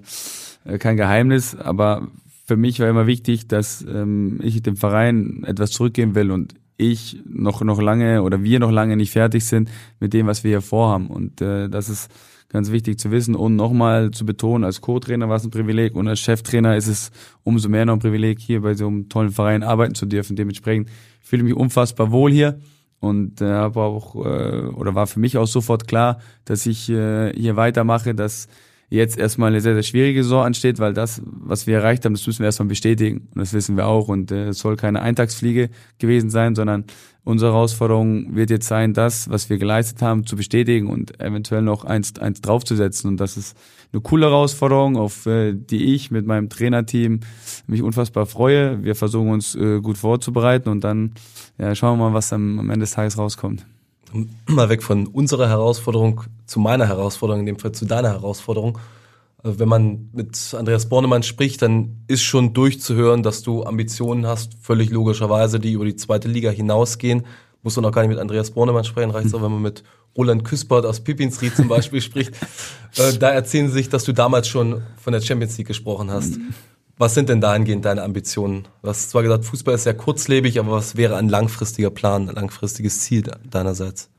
[0.80, 2.08] kein Geheimnis, aber
[2.46, 7.22] für mich war immer wichtig, dass ähm, ich dem Verein etwas zurückgeben will und ich
[7.26, 9.70] noch noch lange oder wir noch lange nicht fertig sind
[10.00, 11.08] mit dem, was wir hier vorhaben.
[11.08, 12.10] Und äh, das ist
[12.48, 16.08] ganz wichtig zu wissen und nochmal zu betonen, als Co-Trainer war es ein Privileg und
[16.08, 17.12] als Cheftrainer ist es
[17.44, 20.36] umso mehr noch ein Privileg, hier bei so einem tollen Verein arbeiten zu dürfen.
[20.36, 20.90] Dementsprechend
[21.22, 22.60] fühle ich mich unfassbar wohl hier
[23.00, 27.34] und äh, habe auch äh, oder war für mich auch sofort klar, dass ich äh,
[27.34, 28.48] hier weitermache, dass
[28.90, 32.26] jetzt erstmal eine sehr, sehr schwierige Saison ansteht, weil das, was wir erreicht haben, das
[32.26, 33.28] müssen wir erstmal bestätigen.
[33.34, 34.08] Und das wissen wir auch.
[34.08, 36.86] Und äh, es soll keine Eintagsfliege gewesen sein, sondern
[37.24, 41.86] unsere Herausforderung wird jetzt sein, das, was wir geleistet haben, zu bestätigen und eventuell noch
[41.86, 43.10] eins, eins draufzusetzen.
[43.12, 43.56] Und das ist
[43.94, 47.20] eine coole Herausforderung, auf äh, die ich mit meinem Trainerteam
[47.68, 48.84] mich unfassbar freue.
[48.84, 51.14] Wir versuchen uns äh, gut vorzubereiten und dann
[51.60, 53.66] ja, schauen wir mal, was am, am Ende des Tages rauskommt.
[54.48, 58.78] Mal weg von unserer Herausforderung zu meiner Herausforderung, in dem Fall zu deiner Herausforderung.
[59.44, 64.54] Äh, wenn man mit Andreas Bornemann spricht, dann ist schon durchzuhören, dass du Ambitionen hast,
[64.62, 67.26] völlig logischerweise, die über die zweite Liga hinausgehen.
[67.62, 69.84] Muss man auch gar nicht mit Andreas Bornemann sprechen, reicht es auch, wenn man mit
[70.18, 72.34] Roland Küspert aus Pippinsried zum Beispiel spricht.
[72.98, 76.40] Äh, da erzählen sie sich, dass du damals schon von der Champions League gesprochen hast.
[77.00, 78.68] Was sind denn dahingehend deine Ambitionen?
[78.82, 82.36] Du hast zwar gesagt, Fußball ist sehr kurzlebig, aber was wäre ein langfristiger Plan, ein
[82.36, 84.10] langfristiges Ziel deinerseits?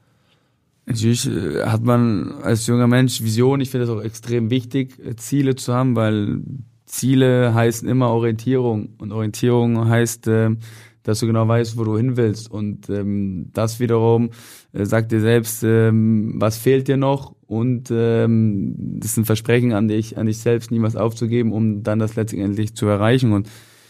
[0.87, 3.61] Natürlich äh, hat man als junger Mensch Vision.
[3.61, 6.41] Ich finde es auch extrem wichtig, äh, Ziele zu haben, weil
[6.87, 8.95] Ziele heißen immer Orientierung.
[8.97, 10.57] Und Orientierung heißt, äh,
[11.03, 12.51] dass du genau weißt, wo du hin willst.
[12.51, 14.31] Und ähm, das wiederum
[14.73, 19.89] sagt dir selbst, ähm, was fehlt dir noch und ähm, das ist ein Versprechen an
[19.89, 23.33] dich, an dich selbst, niemals aufzugeben, um dann das letztendlich zu erreichen.
[23.33, 23.49] Und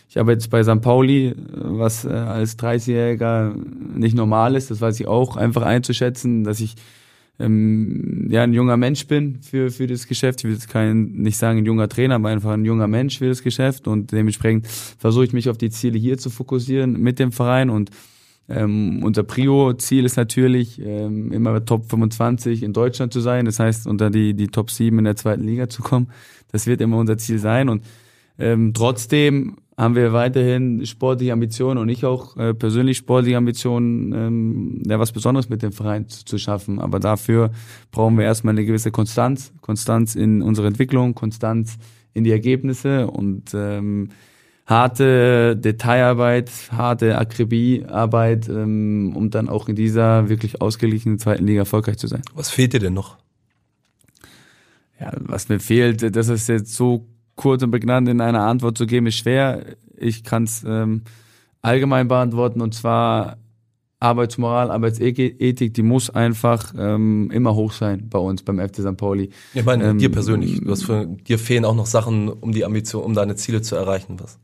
[0.09, 0.81] ich habe jetzt bei St.
[0.81, 3.55] Pauli, was äh, als 30-Jähriger
[3.95, 6.75] nicht normal ist, das weiß ich auch, einfach einzuschätzen, dass ich
[7.39, 10.41] ähm, ja ein junger Mensch bin für für das Geschäft.
[10.41, 13.29] Ich will jetzt kein nicht sagen ein junger Trainer, aber einfach ein junger Mensch für
[13.29, 17.31] das Geschäft und dementsprechend versuche ich mich auf die Ziele hier zu fokussieren mit dem
[17.31, 17.91] Verein und
[18.49, 23.45] ähm, unser Prio-Ziel ist natürlich, ähm, immer Top 25 in Deutschland zu sein.
[23.45, 26.09] Das heißt, unter die, die Top 7 in der zweiten Liga zu kommen.
[26.51, 27.69] Das wird immer unser Ziel sein.
[27.69, 27.85] Und
[28.39, 34.83] ähm, trotzdem haben wir weiterhin sportliche Ambitionen und ich auch äh, persönlich sportliche Ambitionen, ähm,
[34.87, 36.81] ja, was Besonderes mit dem Verein zu, zu schaffen.
[36.81, 37.51] Aber dafür
[37.93, 41.79] brauchen wir erstmal eine gewisse Konstanz, Konstanz in unserer Entwicklung, Konstanz
[42.13, 44.11] in die Ergebnisse und ähm,
[44.71, 51.99] harte Detailarbeit, harte Akribiearbeit, ähm, um dann auch in dieser wirklich ausgeglichenen zweiten Liga erfolgreich
[51.99, 52.23] zu sein.
[52.35, 53.17] Was fehlt dir denn noch?
[55.01, 58.87] Ja, was mir fehlt, das ist jetzt so kurz und prägnant in einer Antwort zu
[58.87, 59.65] geben, ist schwer.
[59.97, 61.03] Ich kann es ähm,
[61.63, 63.39] allgemein beantworten und zwar
[63.99, 68.97] Arbeitsmoral, Arbeitsethik, die muss einfach ähm, immer hoch sein bei uns beim FC St.
[68.97, 69.31] Pauli.
[69.53, 70.61] Ich meine, ähm, dir persönlich.
[70.61, 73.75] Du hast für, dir fehlen auch noch Sachen, um die Ambition, um deine Ziele zu
[73.77, 74.19] erreichen.
[74.19, 74.39] Was?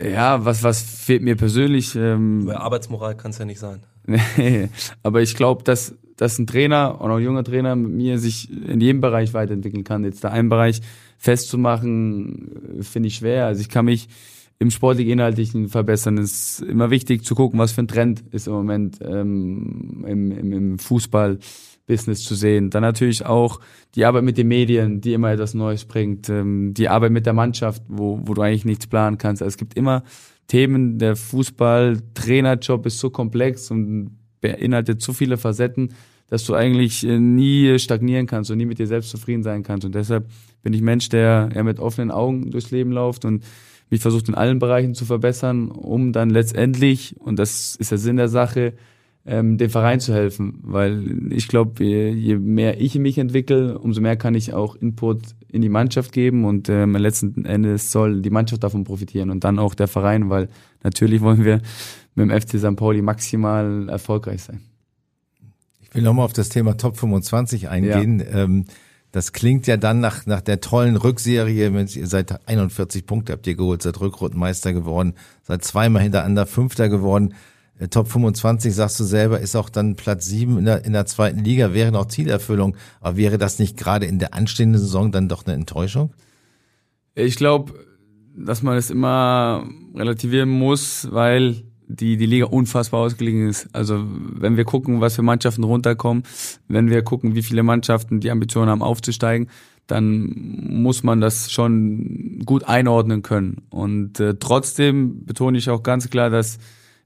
[0.00, 1.94] Ja, was, was fehlt mir persönlich?
[1.96, 3.80] Ähm, Weil Arbeitsmoral kann es ja nicht sein.
[4.04, 4.68] Nee,
[5.02, 8.50] aber ich glaube, dass, dass ein Trainer und auch ein junger Trainer mit mir sich
[8.50, 10.04] in jedem Bereich weiterentwickeln kann.
[10.04, 10.80] Jetzt da einen Bereich
[11.18, 13.46] festzumachen, finde ich schwer.
[13.46, 14.08] Also ich kann mich
[14.58, 16.18] im sportlich-inhaltlichen verbessern.
[16.18, 20.32] Es ist immer wichtig zu gucken, was für ein Trend ist im Moment ähm, im,
[20.32, 20.78] im, im
[21.86, 22.70] Fußball-Business zu sehen.
[22.70, 23.60] Dann natürlich auch
[23.94, 26.28] die Arbeit mit den Medien, die immer etwas Neues bringt.
[26.28, 29.42] Ähm, die Arbeit mit der Mannschaft, wo, wo du eigentlich nichts planen kannst.
[29.42, 30.02] Also es gibt immer
[30.48, 30.98] Themen.
[30.98, 35.94] Der Fußball-Trainerjob ist so komplex und beinhaltet so viele Facetten,
[36.28, 39.84] dass du eigentlich äh, nie stagnieren kannst und nie mit dir selbst zufrieden sein kannst.
[39.84, 40.28] Und deshalb
[40.62, 43.44] bin ich Mensch, der eher mit offenen Augen durchs Leben läuft und
[43.90, 48.16] mich versucht in allen Bereichen zu verbessern, um dann letztendlich, und das ist der Sinn
[48.16, 48.72] der Sache,
[49.24, 50.58] ähm, dem Verein zu helfen.
[50.62, 55.20] Weil ich glaube, je, je mehr ich mich entwickle, umso mehr kann ich auch Input
[55.48, 59.58] in die Mannschaft geben und ähm, letzten Endes soll die Mannschaft davon profitieren und dann
[59.58, 60.48] auch der Verein, weil
[60.82, 61.60] natürlich wollen wir
[62.14, 62.76] mit dem FC St.
[62.76, 64.60] Pauli maximal erfolgreich sein.
[65.80, 68.20] Ich will nochmal auf das Thema Top 25 eingehen.
[68.20, 68.44] Ja.
[68.44, 68.64] Ähm,
[69.12, 73.46] das klingt ja dann nach, nach der tollen Rückserie, mit, ihr seid 41 Punkte habt
[73.46, 77.34] ihr geholt, seid Rückrundenmeister geworden, seid zweimal hintereinander Fünfter geworden.
[77.78, 81.06] Äh, Top 25, sagst du selber, ist auch dann Platz 7 in der, in der
[81.06, 82.76] zweiten Liga, wäre noch Zielerfüllung.
[83.00, 86.12] Aber wäre das nicht gerade in der anstehenden Saison dann doch eine Enttäuschung?
[87.14, 87.72] Ich glaube,
[88.36, 93.68] dass man es immer relativieren muss, weil die, die Liga unfassbar ausgelegen ist.
[93.74, 96.24] Also wenn wir gucken, was für Mannschaften runterkommen,
[96.68, 99.48] wenn wir gucken, wie viele Mannschaften die Ambitionen haben aufzusteigen,
[99.86, 103.62] dann muss man das schon gut einordnen können.
[103.68, 106.58] Und äh, trotzdem betone ich auch ganz klar, dass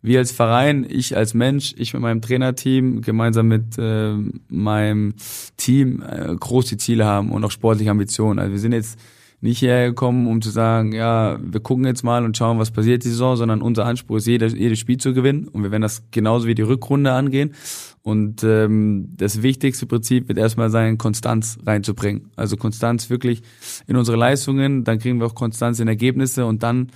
[0.02, 4.14] wir als Verein, ich als Mensch, ich mit meinem Trainerteam, gemeinsam mit äh,
[4.48, 5.14] meinem
[5.56, 8.38] Team äh, große Ziele haben und auch sportliche Ambitionen.
[8.38, 8.98] Also wir sind jetzt
[9.40, 13.08] nicht hergekommen, um zu sagen, ja, wir gucken jetzt mal und schauen, was passiert die
[13.08, 15.48] Saison, sondern unser Anspruch ist, jedes, jedes Spiel zu gewinnen.
[15.48, 17.54] Und wir werden das genauso wie die Rückrunde angehen.
[18.02, 22.30] Und ähm, das wichtigste Prinzip wird erstmal sein, Konstanz reinzubringen.
[22.36, 23.42] Also Konstanz wirklich
[23.86, 26.90] in unsere Leistungen, dann kriegen wir auch Konstanz in Ergebnisse und dann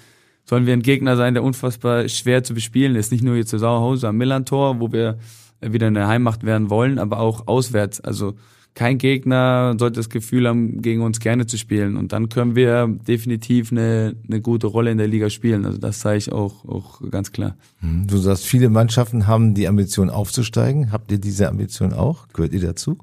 [0.44, 3.12] sollen wir ein Gegner sein, der unfassbar schwer zu bespielen ist.
[3.12, 5.18] Nicht nur hier zu Sauerhause am Millantor, wo wir
[5.60, 8.00] wieder in der Heimmacht werden wollen, aber auch auswärts.
[8.00, 8.34] Also
[8.74, 11.96] kein Gegner sollte das Gefühl haben, gegen uns gerne zu spielen.
[11.96, 15.66] Und dann können wir definitiv eine, eine gute Rolle in der Liga spielen.
[15.66, 17.56] Also das sage ich auch, auch ganz klar.
[17.80, 20.92] Hm, du sagst, viele Mannschaften haben die Ambition aufzusteigen.
[20.92, 22.28] Habt ihr diese Ambition auch?
[22.32, 22.98] Gehört ihr dazu?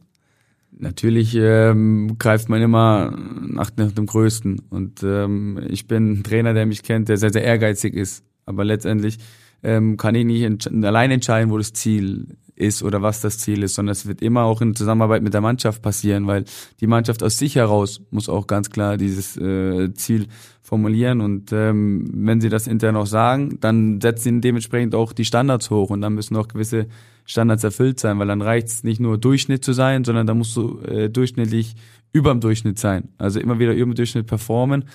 [0.80, 4.62] Natürlich ähm, greift man immer nach, nach dem Größten.
[4.70, 8.24] Und ähm, ich bin ein Trainer, der mich kennt, der sehr, sehr ehrgeizig ist.
[8.46, 9.18] Aber letztendlich
[9.64, 13.64] ähm, kann ich nicht entsch allein entscheiden, wo das Ziel ist oder was das Ziel
[13.64, 16.46] ist, sondern es wird immer auch in Zusammenarbeit mit der Mannschaft passieren, weil
[16.82, 20.28] die Mannschaft aus sich heraus muss auch ganz klar dieses äh, Ziel
[20.62, 25.26] formulieren und ähm, wenn sie das intern auch sagen, dann setzen sie dementsprechend auch die
[25.26, 26.88] Standards hoch und dann müssen auch gewisse
[27.26, 30.56] Standards erfüllt sein, weil dann reicht es nicht nur Durchschnitt zu sein, sondern da musst
[30.58, 31.76] du äh, durchschnittlich
[32.12, 34.86] über dem Durchschnitt sein, also immer wieder über dem Durchschnitt performen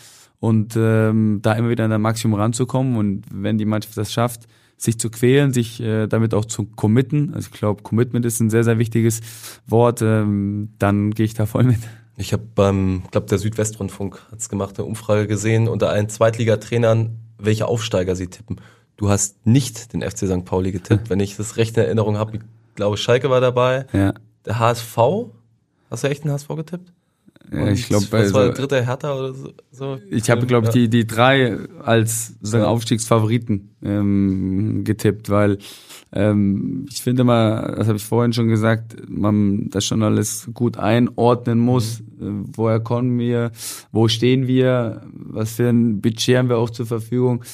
[0.41, 4.49] und ähm, da immer wieder an der Maximum ranzukommen und wenn die Mannschaft das schafft,
[4.83, 7.35] sich zu quälen, sich äh, damit auch zu committen.
[7.35, 9.21] Also ich glaube, Commitment ist ein sehr, sehr wichtiges
[9.67, 10.03] Wort.
[10.03, 11.79] Ähm, dann gehe ich da voll mit.
[12.17, 17.67] Ich habe beim, glaube der Südwestrundfunk hat's gemacht, eine Umfrage gesehen unter allen Zweitligatrainern, welche
[17.67, 18.61] Aufsteiger sie tippen.
[18.97, 20.45] Du hast nicht den FC St.
[20.45, 22.37] Pauli getippt, wenn ich das recht in Erinnerung habe.
[22.37, 22.43] Ich
[22.75, 23.87] glaube, Schalke war dabei.
[23.93, 24.15] Ja.
[24.45, 24.99] Der HSV.
[25.91, 26.93] Hast du echt den HSV getippt?
[27.53, 29.35] Ja, ich glaube, was also, war der dritte Hertha oder
[29.71, 29.99] so?
[30.11, 35.59] Ich habe, glaube ich, die die drei als sozusagen Aufstiegsfavoriten ähm, getippt, weil
[36.15, 40.77] ähm, ich finde mal, das habe ich vorhin schon gesagt, man das schon alles gut
[40.77, 42.03] einordnen muss.
[42.19, 42.45] Mhm.
[42.45, 43.51] Äh, woher kommen wir?
[43.93, 45.03] Wo stehen wir?
[45.13, 47.45] Was für ein Budget haben wir auch zur Verfügung?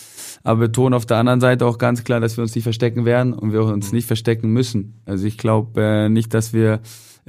[0.42, 3.04] Aber wir tun auf der anderen Seite auch ganz klar, dass wir uns nicht verstecken
[3.04, 3.96] werden und wir uns mhm.
[3.96, 5.00] nicht verstecken müssen.
[5.04, 6.80] Also ich glaube äh, nicht, dass wir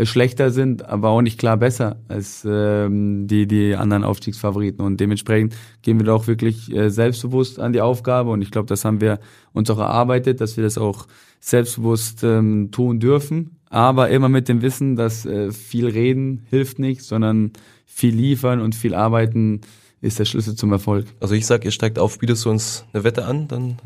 [0.05, 4.85] schlechter sind, aber auch nicht klar besser als ähm, die, die anderen Aufstiegsfavoriten.
[4.85, 8.31] Und dementsprechend gehen wir da auch wirklich äh, selbstbewusst an die Aufgabe.
[8.31, 9.19] Und ich glaube, das haben wir
[9.53, 11.07] uns auch erarbeitet, dass wir das auch
[11.39, 13.57] selbstbewusst ähm, tun dürfen.
[13.69, 17.51] Aber immer mit dem Wissen, dass äh, viel reden hilft nicht, sondern
[17.85, 19.61] viel liefern und viel arbeiten
[20.01, 21.07] ist der Schlüssel zum Erfolg.
[21.19, 23.77] Also ich sag, ihr steigt auf, bietest du uns eine Wette an, dann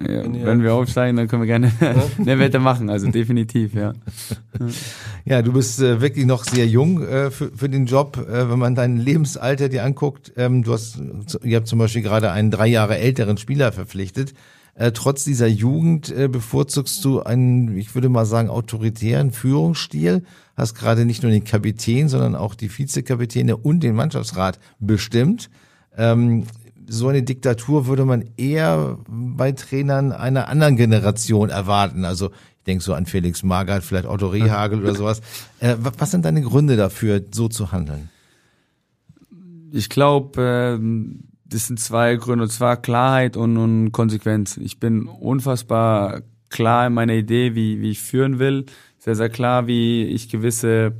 [0.00, 1.72] ja, wenn, wenn wir aufsteigen, dann können wir gerne
[2.18, 3.94] eine Wette machen, also definitiv, ja.
[5.24, 8.58] Ja, du bist äh, wirklich noch sehr jung äh, für, für den Job, äh, wenn
[8.58, 10.32] man dein Lebensalter dir anguckt.
[10.36, 11.00] Ähm, du hast,
[11.42, 14.34] ihr habt zum Beispiel gerade einen drei Jahre älteren Spieler verpflichtet.
[14.74, 20.24] Äh, trotz dieser Jugend äh, bevorzugst du einen, ich würde mal sagen, autoritären Führungsstil.
[20.56, 25.50] Hast gerade nicht nur den Kapitän, sondern auch die Vizekapitäne und den Mannschaftsrat bestimmt.
[25.96, 26.46] Ähm,
[26.86, 32.04] so eine Diktatur würde man eher bei Trainern einer anderen Generation erwarten.
[32.04, 35.20] Also ich denke so an Felix Magath, vielleicht Otto Rehagel oder sowas.
[35.60, 38.08] Äh, was sind deine Gründe dafür, so zu handeln?
[39.72, 44.56] Ich glaube, äh, das sind zwei Gründe, und zwar Klarheit und, und Konsequenz.
[44.56, 48.66] Ich bin unfassbar klar in meiner Idee, wie, wie ich führen will.
[48.98, 50.94] Sehr, sehr klar, wie ich gewisse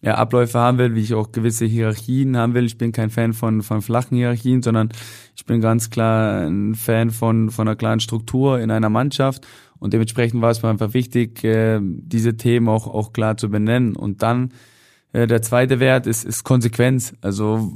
[0.00, 2.66] ja, Abläufe haben will, wie ich auch gewisse Hierarchien haben will.
[2.66, 4.90] Ich bin kein Fan von, von flachen Hierarchien, sondern
[5.34, 9.46] ich bin ganz klar ein Fan von, von einer klaren Struktur in einer Mannschaft.
[9.80, 13.96] Und dementsprechend war es mir einfach wichtig, äh, diese Themen auch, auch klar zu benennen.
[13.96, 14.52] Und dann
[15.12, 17.14] der zweite Wert ist, ist Konsequenz.
[17.22, 17.72] Also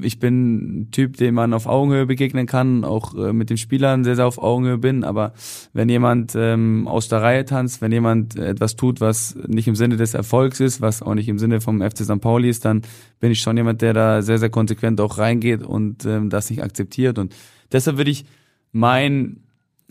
[0.00, 4.04] ich bin ein Typ, dem man auf Augenhöhe begegnen kann, auch äh, mit den Spielern
[4.04, 5.02] sehr, sehr auf Augenhöhe bin.
[5.02, 5.32] Aber
[5.72, 9.96] wenn jemand ähm, aus der Reihe tanzt, wenn jemand etwas tut, was nicht im Sinne
[9.96, 12.20] des Erfolgs ist, was auch nicht im Sinne vom FC St.
[12.20, 12.82] Pauli ist, dann
[13.20, 16.62] bin ich schon jemand, der da sehr, sehr konsequent auch reingeht und ähm, das nicht
[16.62, 17.18] akzeptiert.
[17.18, 17.34] Und
[17.72, 18.24] deshalb würde ich
[18.72, 19.40] mein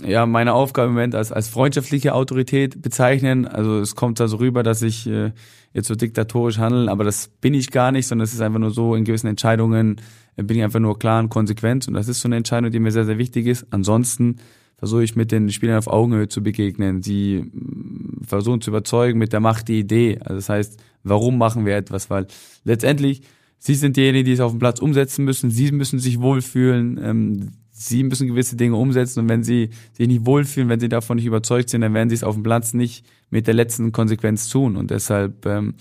[0.03, 3.47] ja, meine Aufgabe im Moment als, als freundschaftliche Autorität bezeichnen.
[3.47, 5.31] Also es kommt da so rüber, dass ich äh,
[5.73, 8.71] jetzt so diktatorisch handle, aber das bin ich gar nicht, sondern es ist einfach nur
[8.71, 10.01] so, in gewissen Entscheidungen
[10.35, 12.79] äh, bin ich einfach nur klar und konsequent und das ist so eine Entscheidung, die
[12.79, 13.65] mir sehr, sehr wichtig ist.
[13.71, 14.37] Ansonsten
[14.77, 19.33] versuche ich mit den Spielern auf Augenhöhe zu begegnen, sie mm, versuchen zu überzeugen mit
[19.33, 20.19] der Macht die Idee.
[20.19, 22.09] Also das heißt, warum machen wir etwas?
[22.09, 22.27] Weil
[22.63, 23.23] letztendlich,
[23.57, 27.51] sie sind diejenigen, die es auf dem Platz umsetzen müssen, sie müssen sich wohlfühlen, ähm,
[27.77, 31.25] sie müssen gewisse Dinge umsetzen und wenn sie sich nicht wohlfühlen, wenn sie davon nicht
[31.25, 34.75] überzeugt sind, dann werden sie es auf dem Platz nicht mit der letzten Konsequenz tun.
[34.75, 35.75] Und deshalb ähm,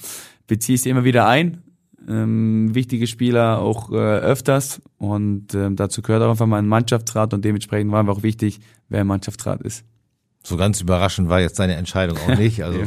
[0.46, 1.62] beziehe ich sie immer wieder ein.
[2.09, 7.35] Ähm, wichtige Spieler auch äh, öfters und ähm, dazu gehört auch einfach mal ein Mannschaftsrat
[7.35, 9.85] und dementsprechend war mir auch wichtig, wer im Mannschaftsrat ist.
[10.44, 12.62] So ganz überraschend war jetzt deine Entscheidung auch nicht.
[12.62, 12.78] Also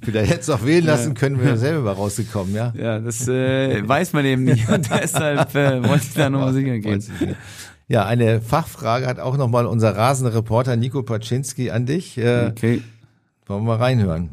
[0.00, 2.72] vielleicht hättest du auch wählen lassen können, wir selber mal rausgekommen, ja.
[2.74, 6.78] Ja, das äh, weiß man eben nicht und deshalb äh, wollte ich da nochmal sicher
[6.78, 7.04] gehen.
[7.88, 12.18] Ja, eine Fachfrage hat auch nochmal unser Rasenreporter Nico Paczynski an dich.
[12.18, 12.82] Äh, okay.
[13.46, 14.30] Wollen wir mal reinhören.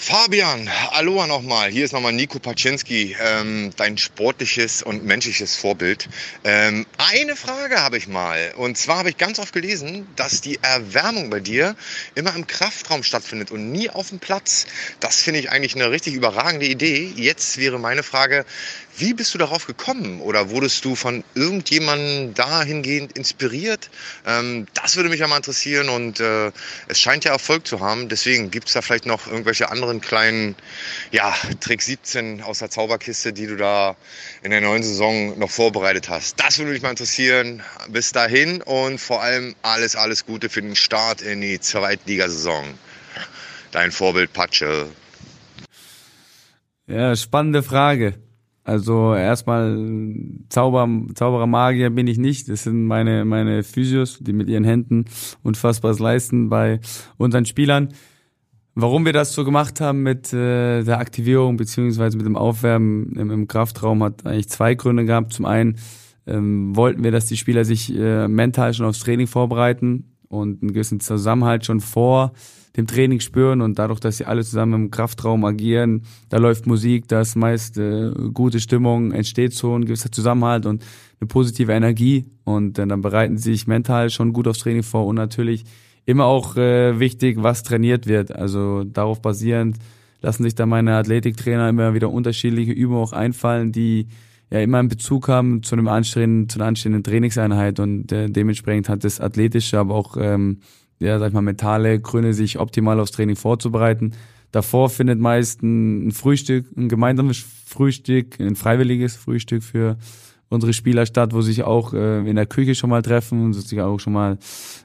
[0.00, 1.70] Fabian, Aloha nochmal.
[1.70, 6.08] Hier ist nochmal Nico Paczynski, ähm, dein sportliches und menschliches Vorbild.
[6.44, 8.52] Ähm, eine Frage habe ich mal.
[8.56, 11.74] Und zwar habe ich ganz oft gelesen, dass die Erwärmung bei dir
[12.14, 14.66] immer im Kraftraum stattfindet und nie auf dem Platz.
[15.00, 17.12] Das finde ich eigentlich eine richtig überragende Idee.
[17.16, 18.46] Jetzt wäre meine Frage,
[18.98, 20.20] wie bist du darauf gekommen?
[20.20, 23.90] Oder wurdest du von irgendjemandem dahingehend inspiriert?
[24.26, 26.50] Ähm, das würde mich ja mal interessieren und äh,
[26.88, 28.08] es scheint ja Erfolg zu haben.
[28.08, 30.56] Deswegen gibt es da vielleicht noch irgendwelche anderen kleinen
[31.12, 33.96] ja, Trick 17 aus der Zauberkiste, die du da
[34.42, 36.40] in der neuen Saison noch vorbereitet hast.
[36.40, 37.62] Das würde mich mal interessieren.
[37.88, 42.64] Bis dahin und vor allem alles, alles Gute für den Start in die Zweitligasaison.
[43.70, 44.88] Dein Vorbild Patsche.
[46.86, 48.27] Ja, spannende Frage.
[48.68, 49.78] Also erstmal
[50.50, 52.50] Zauber, Zauberer Magier bin ich nicht.
[52.50, 55.06] Das sind meine, meine Physios, die mit ihren Händen
[55.42, 56.80] unfassbares leisten bei
[57.16, 57.88] unseren Spielern.
[58.74, 63.30] Warum wir das so gemacht haben mit äh, der Aktivierung beziehungsweise mit dem Aufwärmen im,
[63.30, 65.32] im Kraftraum hat eigentlich zwei Gründe gehabt.
[65.32, 65.76] Zum einen
[66.26, 70.74] ähm, wollten wir, dass die Spieler sich äh, mental schon aufs Training vorbereiten und einen
[70.74, 72.34] gewissen Zusammenhalt schon vor
[72.76, 77.08] dem Training spüren und dadurch, dass sie alle zusammen im Kraftraum agieren, da läuft Musik,
[77.08, 80.84] da ist meist äh, gute Stimmung, entsteht so ein gewisser Zusammenhalt und
[81.20, 85.06] eine positive Energie und äh, dann bereiten sie sich mental schon gut aufs Training vor
[85.06, 85.64] und natürlich
[86.04, 88.34] immer auch äh, wichtig, was trainiert wird.
[88.34, 89.78] Also darauf basierend
[90.20, 94.08] lassen sich da meine Athletiktrainer immer wieder unterschiedliche Übungen auch einfallen, die
[94.50, 98.88] ja immer einen Bezug haben zu einem anstehenden, zu einer anstehenden Trainingseinheit und äh, dementsprechend
[98.88, 100.60] hat das athletische, aber auch ähm,
[101.00, 104.12] ja, sag ich mal, mentale Gründe, sich optimal aufs Training vorzubereiten.
[104.50, 109.98] Davor findet meist ein Frühstück, ein gemeinsames Frühstück, ein freiwilliges Frühstück für
[110.48, 113.80] unsere Spieler statt, wo sich auch äh, in der Küche schon mal treffen und sich
[113.80, 114.38] auch schon mal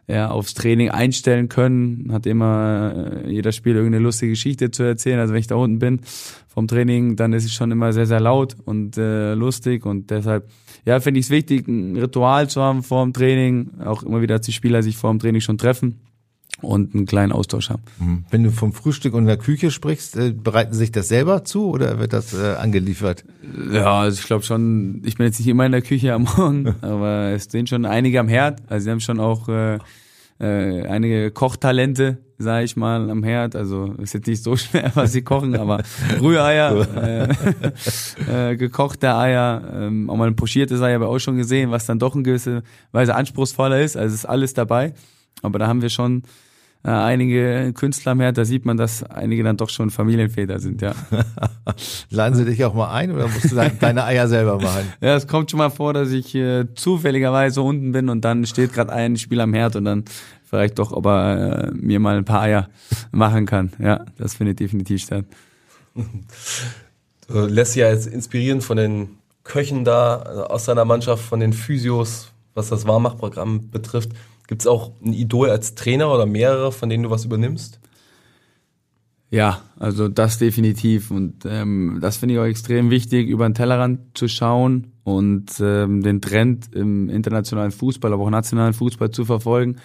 [0.08, 2.12] ja, aufs Training einstellen können.
[2.12, 5.19] Hat immer äh, jeder Spieler irgendeine lustige Geschichte zu erzählen.
[5.19, 6.02] Also wenn ich da unten bin
[6.47, 10.49] vom Training, dann ist es schon immer sehr, sehr laut und äh, lustig und deshalb
[10.86, 14.38] ja, finde ich es wichtig, ein Ritual zu haben vor dem Training, auch immer wieder,
[14.38, 16.02] dass die Spieler sich vor dem Training schon treffen
[16.63, 17.84] und einen kleinen Austausch haben.
[17.99, 18.26] Mhm.
[18.30, 21.99] Wenn du vom Frühstück und der Küche sprichst, äh, bereiten sich das selber zu oder
[21.99, 23.23] wird das äh, angeliefert?
[23.71, 26.76] Ja, also ich glaube schon, ich bin jetzt nicht immer in der Küche am Morgen,
[26.82, 28.62] aber es stehen schon einige am Herd.
[28.67, 29.80] Also sie haben schon auch äh,
[30.39, 33.56] äh, einige Kochtalente, sage ich mal, am Herd.
[33.56, 35.84] Also ist jetzt nicht so schwer, was sie kochen, aber
[36.19, 36.88] Rühreier,
[38.28, 41.71] äh, äh, gekochte Eier, ähm, auch mal ein pochiertes Ei habe ich auch schon gesehen,
[41.71, 43.97] was dann doch in gewisser Weise anspruchsvoller ist.
[43.97, 44.93] Also ist alles dabei.
[45.41, 46.23] Aber da haben wir schon
[46.91, 50.93] einige Künstler mehr, da sieht man, dass einige dann doch schon Familienväter sind, ja.
[52.10, 54.91] Laden sie dich auch mal ein oder musst du deine Eier selber machen?
[55.02, 58.74] Ja, es kommt schon mal vor, dass ich äh, zufälligerweise unten bin und dann steht
[58.74, 60.04] gerade ein Spieler am Herd und dann
[60.43, 62.69] vielleicht doch, ob er äh, mir mal ein paar Eier
[63.12, 63.72] machen kann.
[63.80, 65.26] Ja, das findet definitiv statt.
[67.28, 69.10] Du lässt sich ja jetzt inspirieren von den
[69.43, 74.12] Köchen da äh, aus deiner Mannschaft, von den Physios, was das Warmachprogramm betrifft.
[74.54, 77.80] Gibt es auch ein Idol als Trainer oder mehrere, von denen du was übernimmst?
[79.32, 81.10] Ja, also das definitiv.
[81.10, 86.04] Und ähm, das finde ich auch extrem wichtig, über den Tellerrand zu schauen und ähm,
[86.04, 89.78] den Trend im internationalen Fußball, aber auch nationalen Fußball zu verfolgen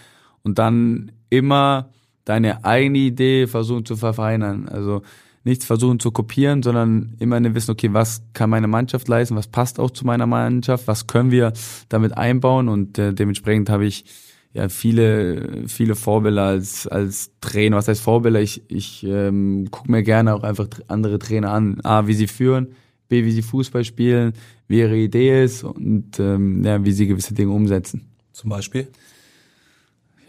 [0.43, 1.89] und dann immer
[2.27, 4.69] deine eigene Idee versuchen zu verfeinern.
[4.69, 5.01] Also
[5.45, 9.81] nichts versuchen zu kopieren, sondern immer wissen, okay, was kann meine Mannschaft leisten, was passt
[9.81, 11.55] auch zu meiner Mannschaft, was können wir
[11.89, 14.05] damit einbauen und äh, dementsprechend habe ich
[14.53, 17.77] ja viele viele Vorbilder als als Trainer.
[17.77, 18.41] Was heißt Vorbilder?
[18.41, 22.69] Ich ich ähm, gucke mir gerne auch einfach andere Trainer an, a wie sie führen,
[23.09, 24.33] b wie sie Fußball spielen,
[24.67, 28.09] wie ihre Idee ist und ähm, ja wie sie gewisse Dinge umsetzen.
[28.33, 28.89] Zum Beispiel?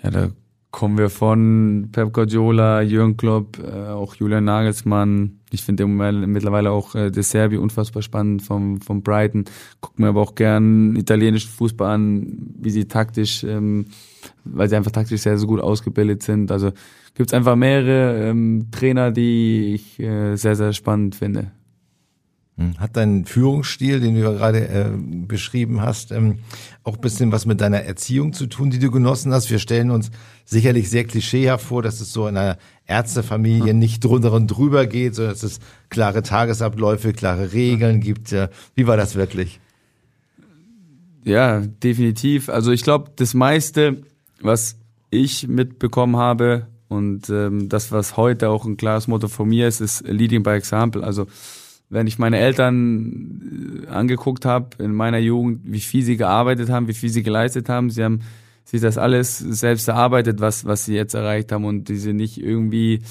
[0.03, 0.31] Ja, da
[0.71, 5.38] kommen wir von Pep Guardiola, Jürgen Klopp, äh, auch Julian Nagelsmann.
[5.51, 9.45] Ich finde mittlerweile auch äh, De Serbi unfassbar spannend vom, vom Brighton.
[9.81, 13.87] Guck mir aber auch gern italienischen Fußball an, wie sie taktisch, ähm,
[14.43, 16.51] weil sie einfach taktisch sehr, sehr gut ausgebildet sind.
[16.51, 16.71] Also
[17.15, 21.51] gibt's einfach mehrere ähm, Trainer, die ich äh, sehr, sehr spannend finde.
[22.59, 22.77] Hm.
[22.77, 26.39] Hat dein Führungsstil, den du ja gerade äh, beschrieben hast, ähm,
[26.83, 29.49] auch bisschen was mit deiner Erziehung zu tun, die du genossen hast?
[29.49, 30.11] Wir stellen uns
[30.43, 32.57] sicherlich sehr klischeehaft vor, dass es so in einer
[32.89, 33.79] Ärztefamilie hm.
[33.79, 38.35] nicht drunter und drüber geht, sondern dass es klare Tagesabläufe, klare Regeln gibt.
[38.75, 39.59] Wie war das wirklich?
[41.23, 42.49] Ja, definitiv.
[42.49, 43.97] Also ich glaube, das meiste,
[44.41, 44.77] was
[45.11, 49.79] ich mitbekommen habe und ähm, das, was heute auch ein klares Motto von mir ist,
[49.79, 51.03] ist Leading by Example.
[51.03, 51.27] Also
[51.89, 56.87] wenn ich meine Eltern äh, angeguckt habe in meiner Jugend, wie viel sie gearbeitet haben,
[56.87, 58.21] wie viel sie geleistet haben, sie haben
[58.69, 62.39] sich das alles selbst erarbeitet, was, was sie jetzt erreicht haben und die sind nicht
[62.39, 63.01] irgendwie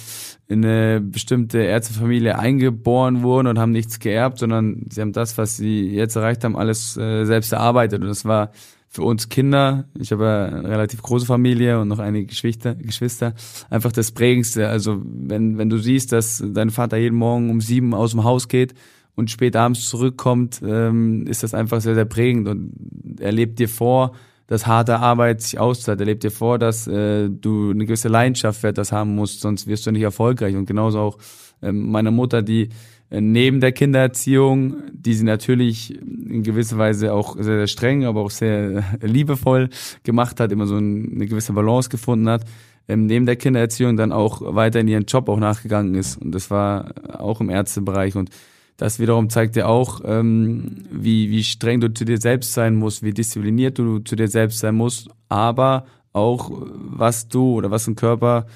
[0.47, 5.57] in eine bestimmte Ärztefamilie eingeboren wurden und haben nichts geerbt, sondern sie haben das, was
[5.57, 8.53] sie jetzt erreicht haben, alles äh, selbst erarbeitet und das war
[8.91, 13.35] für uns Kinder, ich habe eine relativ große Familie und noch einige Geschwister, Geschwister,
[13.69, 14.69] einfach das Prägendste.
[14.69, 18.49] Also wenn, wenn du siehst, dass dein Vater jeden Morgen um sieben aus dem Haus
[18.49, 18.73] geht
[19.15, 23.69] und spät abends zurückkommt, ähm, ist das einfach sehr, sehr prägend und er lebt dir
[23.69, 24.13] vor,
[24.49, 26.01] dass harte Arbeit sich auszahlt.
[26.01, 29.69] Er lebt dir vor, dass äh, du eine gewisse Leidenschaft für das haben musst, sonst
[29.69, 30.57] wirst du nicht erfolgreich.
[30.57, 31.19] Und genauso auch
[31.63, 32.71] ähm, meine Mutter, die
[33.11, 38.23] äh, neben der Kindererziehung, die sie natürlich in gewisser Weise auch sehr, sehr streng, aber
[38.23, 39.69] auch sehr liebevoll
[40.03, 42.45] gemacht hat, immer so eine gewisse Balance gefunden hat,
[42.89, 46.17] ähm, neben der Kindererziehung dann auch weiter in ihren Job auch nachgegangen ist.
[46.17, 48.17] Und das war auch im Ärztebereich.
[48.17, 48.31] Und
[48.79, 53.03] das wiederum zeigt dir auch, ähm, wie, wie streng du zu dir selbst sein musst,
[53.03, 57.97] wie diszipliniert du zu dir selbst sein musst, aber auch, was du oder was ein
[57.97, 58.47] Körper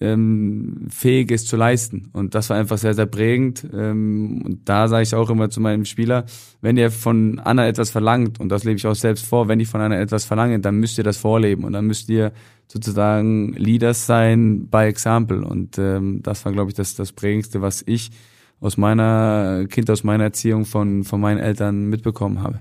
[0.00, 2.10] ähm, fähig ist zu leisten.
[2.12, 3.66] Und das war einfach sehr, sehr prägend.
[3.74, 6.26] Ähm, und da sage ich auch immer zu meinem Spieler,
[6.60, 9.68] wenn ihr von Anna etwas verlangt, und das lebe ich auch selbst vor, wenn ich
[9.68, 12.32] von Anna etwas verlange, dann müsst ihr das vorleben und dann müsst ihr
[12.68, 15.44] sozusagen Leaders sein by example.
[15.44, 18.10] Und ähm, das war, glaube ich, das, das Prägendste, was ich
[18.62, 22.60] aus meiner Kind, aus meiner Erziehung von, von meinen Eltern mitbekommen habe.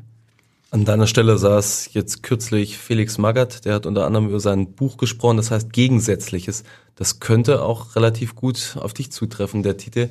[0.71, 4.97] An deiner Stelle saß jetzt kürzlich Felix Magath, der hat unter anderem über sein Buch
[4.97, 6.63] gesprochen, das heißt Gegensätzliches.
[6.95, 10.09] Das könnte auch relativ gut auf dich zutreffen, der Titel.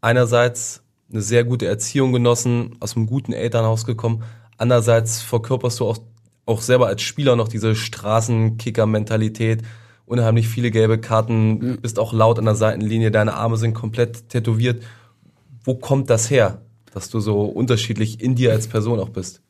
[0.00, 4.22] Einerseits eine sehr gute Erziehung genossen, aus einem guten Elternhaus gekommen.
[4.56, 5.98] Andererseits verkörperst du auch,
[6.44, 9.62] auch selber als Spieler noch diese Straßenkicker-Mentalität.
[10.04, 14.82] Unheimlich viele gelbe Karten, bist auch laut an der Seitenlinie, deine Arme sind komplett tätowiert.
[15.68, 16.62] Wo kommt das her,
[16.94, 19.42] dass du so unterschiedlich in dir als Person auch bist?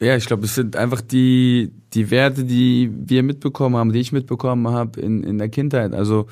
[0.00, 4.10] Ja, ich glaube, es sind einfach die, die Werte, die wir mitbekommen haben, die ich
[4.10, 5.92] mitbekommen habe in, in der Kindheit.
[5.92, 6.26] Also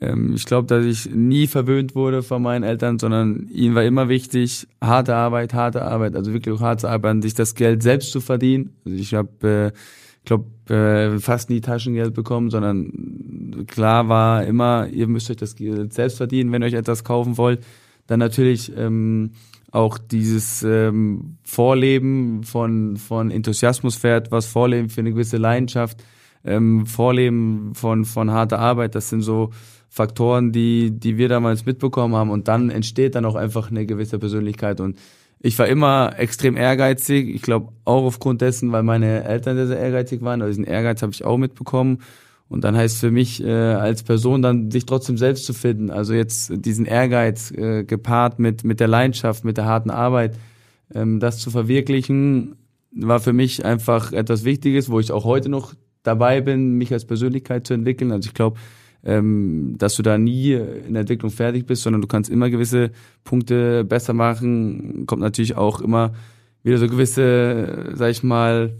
[0.00, 4.08] ähm, ich glaube, dass ich nie verwöhnt wurde von meinen Eltern, sondern ihnen war immer
[4.08, 8.20] wichtig, harte Arbeit, harte Arbeit, also wirklich auch harte Arbeit, sich das Geld selbst zu
[8.20, 8.76] verdienen.
[8.84, 9.78] Also ich habe, äh,
[10.24, 15.92] glaube, äh, fast nie Taschengeld bekommen, sondern klar war immer, ihr müsst euch das Geld
[15.92, 17.64] selbst verdienen, wenn ihr euch etwas kaufen wollt.
[18.10, 19.30] Dann natürlich ähm,
[19.70, 26.02] auch dieses ähm, Vorleben von, von Enthusiasmus fährt, was Vorleben für eine gewisse Leidenschaft,
[26.44, 29.50] ähm, Vorleben von, von harter Arbeit, das sind so
[29.88, 32.30] Faktoren, die, die wir damals mitbekommen haben.
[32.30, 34.80] Und dann entsteht dann auch einfach eine gewisse Persönlichkeit.
[34.80, 34.98] Und
[35.38, 39.78] ich war immer extrem ehrgeizig, ich glaube auch aufgrund dessen, weil meine Eltern sehr, sehr
[39.78, 42.00] ehrgeizig waren, also diesen Ehrgeiz habe ich auch mitbekommen
[42.50, 45.88] und dann heißt für mich äh, als Person dann sich trotzdem selbst zu finden.
[45.88, 50.36] Also jetzt diesen Ehrgeiz äh, gepaart mit mit der Leidenschaft, mit der harten Arbeit,
[50.92, 52.56] ähm, das zu verwirklichen,
[52.90, 57.04] war für mich einfach etwas Wichtiges, wo ich auch heute noch dabei bin, mich als
[57.04, 58.10] Persönlichkeit zu entwickeln.
[58.10, 58.58] Also ich glaube,
[59.04, 62.90] ähm, dass du da nie in der Entwicklung fertig bist, sondern du kannst immer gewisse
[63.22, 65.06] Punkte besser machen.
[65.06, 66.14] Kommt natürlich auch immer
[66.64, 68.74] wieder so gewisse, sag ich mal,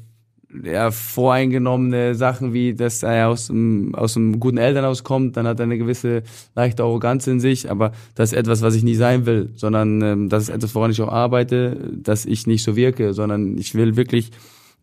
[0.65, 5.61] ja, voreingenommene Sachen wie, dass er aus einem, aus einem guten Elternhaus kommt, dann hat
[5.61, 6.23] er eine gewisse
[6.55, 10.29] leichte Arroganz in sich, aber das ist etwas, was ich nie sein will, sondern ähm,
[10.29, 13.97] das ist etwas, woran ich auch arbeite, dass ich nicht so wirke, sondern ich will
[13.97, 14.31] wirklich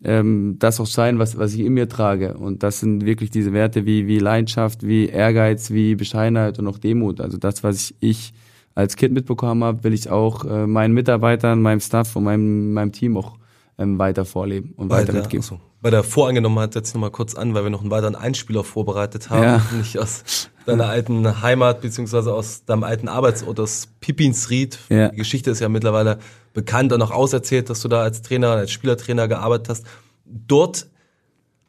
[0.03, 2.36] ähm, das auch sein, was, was ich in mir trage.
[2.36, 6.78] Und das sind wirklich diese Werte wie, wie Leidenschaft, wie Ehrgeiz, wie Bescheidenheit und auch
[6.78, 7.20] Demut.
[7.20, 8.34] Also das, was ich, ich
[8.76, 12.91] als Kind mitbekommen habe, will ich auch äh, meinen Mitarbeitern, meinem Staff und meinem, meinem
[12.91, 13.38] Team auch
[13.78, 15.43] ähm, weiter vorleben und weiter der, mitgeben.
[15.43, 18.63] Also, bei der Voreingenommenheit setze ich nochmal kurz an, weil wir noch einen weiteren Einspieler
[18.63, 19.43] vorbereitet haben.
[19.43, 19.61] Ja.
[19.78, 24.80] Nicht aus deiner alten Heimat, beziehungsweise aus deinem alten Arbeitsort, aus Pippinsried.
[24.89, 25.09] Ja.
[25.09, 26.17] Die Geschichte ist ja mittlerweile
[26.53, 29.86] bekannt und auch auserzählt, dass du da als Trainer, als Spielertrainer gearbeitet hast.
[30.25, 30.88] Dort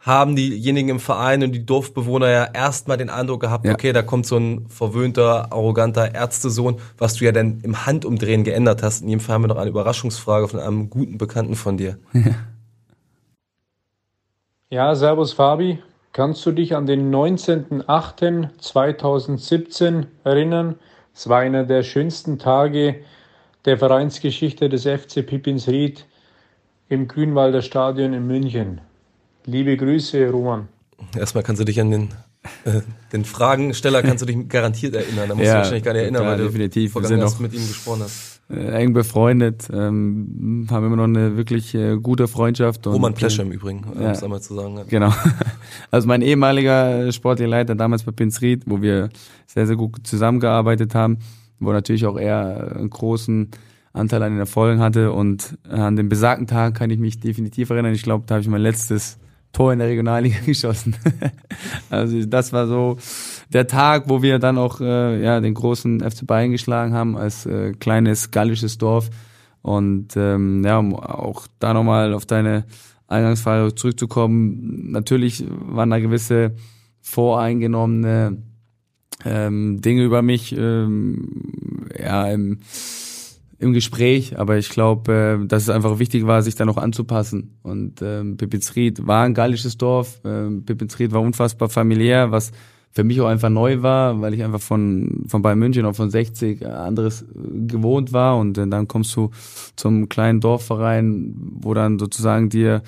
[0.01, 3.73] haben diejenigen im Verein und die Dorfbewohner ja erstmal den Eindruck gehabt, Ja.
[3.73, 8.83] okay, da kommt so ein verwöhnter, arroganter Ärztesohn, was du ja dann im Handumdrehen geändert
[8.83, 9.03] hast.
[9.03, 11.99] In jedem Fall haben wir noch eine Überraschungsfrage von einem guten Bekannten von dir.
[14.71, 15.79] Ja, servus Fabi.
[16.13, 20.75] Kannst du dich an den 19.08.2017 erinnern?
[21.15, 22.97] Es war einer der schönsten Tage
[23.65, 26.05] der Vereinsgeschichte des FC Pippinsried
[26.91, 28.83] im Grünwalder Stadion in München.
[29.47, 30.69] Liebe Grüße, Roman.
[31.17, 32.09] Erstmal kannst du dich an den,
[32.65, 32.81] äh,
[33.13, 35.29] den Fragensteller kannst du dich garantiert erinnern.
[35.29, 36.93] Da musst Ja, du wahrscheinlich gar nicht erinnern, klar, weil du definitiv.
[37.03, 38.41] Sind hast auch- mit ihm gesprochen hast.
[38.51, 42.87] Äh, eng befreundet, ähm, haben immer noch eine wirklich äh, gute Freundschaft.
[42.87, 44.13] Und, Roman Plescher im Übrigen, um ja.
[44.13, 44.81] es einmal zu sagen.
[44.89, 45.13] Genau.
[45.91, 49.11] Also mein ehemaliger sportlicher Leiter damals bei Pinsried, wo wir
[49.47, 51.19] sehr, sehr gut zusammengearbeitet haben,
[51.61, 53.51] wo natürlich auch er einen großen
[53.93, 57.93] Anteil an den Erfolgen hatte und an den besagten Tag kann ich mich definitiv erinnern.
[57.95, 59.19] Ich glaube, da habe ich mein letztes
[59.53, 60.97] Tor in der Regionalliga geschossen.
[61.91, 62.99] also das war so
[63.53, 67.47] der Tag, wo wir dann auch äh, ja den großen FC Bayern geschlagen haben als
[67.47, 69.11] äh, kleines gallisches Dorf
[69.63, 72.65] und ähm, ja um auch da nochmal auf deine
[73.07, 74.91] Eingangsfrage zurückzukommen.
[74.91, 76.53] Natürlich waren da gewisse
[77.01, 78.37] voreingenommene
[79.25, 82.61] ähm, Dinge über mich ähm, ja im
[83.59, 87.59] im Gespräch, aber ich glaube, äh, dass es einfach wichtig war, sich dann auch anzupassen.
[87.63, 92.53] Und ähm, Pippinzried war ein gallisches Dorf, ähm, Pippinzried war unfassbar familiär, was
[92.91, 96.11] für mich auch einfach neu war, weil ich einfach von, von Bayern München auch von
[96.11, 97.27] 60 anderes äh,
[97.67, 99.31] gewohnt war und äh, dann kommst du
[99.77, 102.83] zum kleinen Dorfverein, wo dann sozusagen dir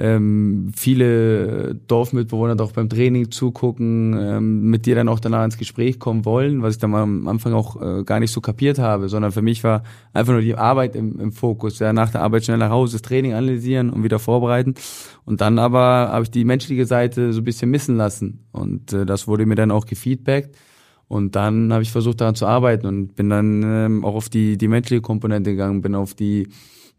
[0.00, 5.98] ähm, viele Dorfmitbewohner doch beim Training zugucken, ähm, mit dir dann auch danach ins Gespräch
[5.98, 9.30] kommen wollen, was ich dann am Anfang auch äh, gar nicht so kapiert habe, sondern
[9.30, 9.82] für mich war
[10.14, 11.80] einfach nur die Arbeit im, im Fokus.
[11.80, 14.74] Ja, nach der Arbeit schnell nach Hause, das Training analysieren und wieder vorbereiten.
[15.26, 18.46] Und dann aber habe ich die menschliche Seite so ein bisschen missen lassen.
[18.52, 20.56] Und äh, das wurde mir dann auch gefeedbackt.
[21.08, 24.56] Und dann habe ich versucht daran zu arbeiten und bin dann ähm, auch auf die,
[24.56, 26.48] die menschliche Komponente gegangen, bin auf die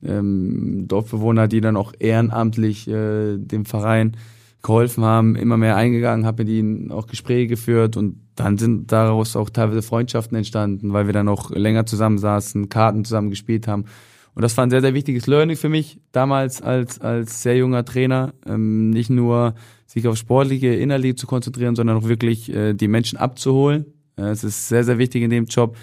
[0.06, 4.18] ähm, Dorfbewohner, die dann auch ehrenamtlich äh, dem Verein
[4.62, 9.36] geholfen haben, immer mehr eingegangen, habe mit ihnen auch Gespräche geführt und dann sind daraus
[9.36, 13.86] auch teilweise Freundschaften entstanden, weil wir dann auch länger zusammensaßen, Karten zusammen gespielt haben.
[14.34, 17.84] Und das war ein sehr, sehr wichtiges Learning für mich damals als, als sehr junger
[17.84, 18.34] Trainer.
[18.46, 23.18] Ähm, nicht nur sich auf sportliche Inhalte zu konzentrieren, sondern auch wirklich äh, die Menschen
[23.18, 23.86] abzuholen.
[24.16, 25.76] Äh, es ist sehr, sehr wichtig in dem Job,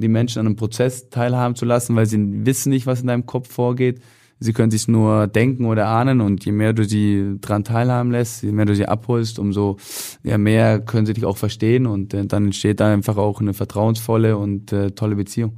[0.00, 3.26] die Menschen an einem Prozess teilhaben zu lassen, weil sie wissen nicht, was in deinem
[3.26, 4.00] Kopf vorgeht.
[4.38, 8.42] Sie können sich nur denken oder ahnen und je mehr du sie dran teilhaben lässt,
[8.42, 9.76] je mehr du sie abholst, umso
[10.24, 13.54] ja, mehr können sie dich auch verstehen und äh, dann entsteht da einfach auch eine
[13.54, 15.52] vertrauensvolle und äh, tolle Beziehung.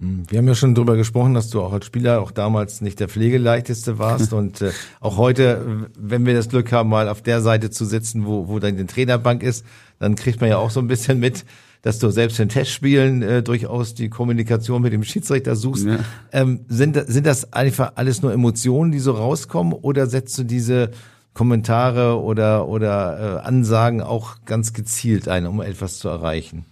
[0.00, 3.08] Wir haben ja schon drüber gesprochen, dass du auch als Spieler auch damals nicht der
[3.08, 4.70] Pflegeleichteste warst und äh,
[5.00, 8.60] auch heute, wenn wir das Glück haben, mal auf der Seite zu sitzen, wo, wo
[8.60, 9.66] dann die Trainerbank ist,
[9.98, 11.44] dann kriegt man ja auch so ein bisschen mit,
[11.82, 15.86] dass du selbst in Testspielen äh, durchaus die Kommunikation mit dem Schiedsrichter suchst.
[15.86, 15.98] Ja.
[16.32, 20.90] Ähm, sind, sind das einfach alles nur Emotionen, die so rauskommen oder setzt du diese
[21.34, 26.64] Kommentare oder, oder äh, Ansagen auch ganz gezielt ein, um etwas zu erreichen?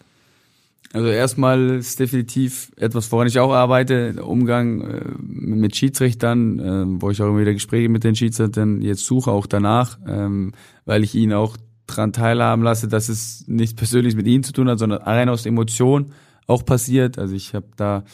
[0.93, 7.01] Also erstmal ist definitiv etwas, woran ich auch arbeite, der Umgang äh, mit Schiedsrichtern, äh,
[7.03, 10.53] wo ich auch immer wieder Gespräche mit den Schiedsrichtern jetzt suche, auch danach, ähm,
[10.85, 11.57] weil ich ihn auch
[11.87, 15.47] dran teilhaben lasse, dass es nichts Persönliches mit ihnen zu tun hat, sondern rein aus
[15.47, 16.13] Emotion
[16.47, 17.19] auch passiert.
[17.19, 18.05] Also ich habe da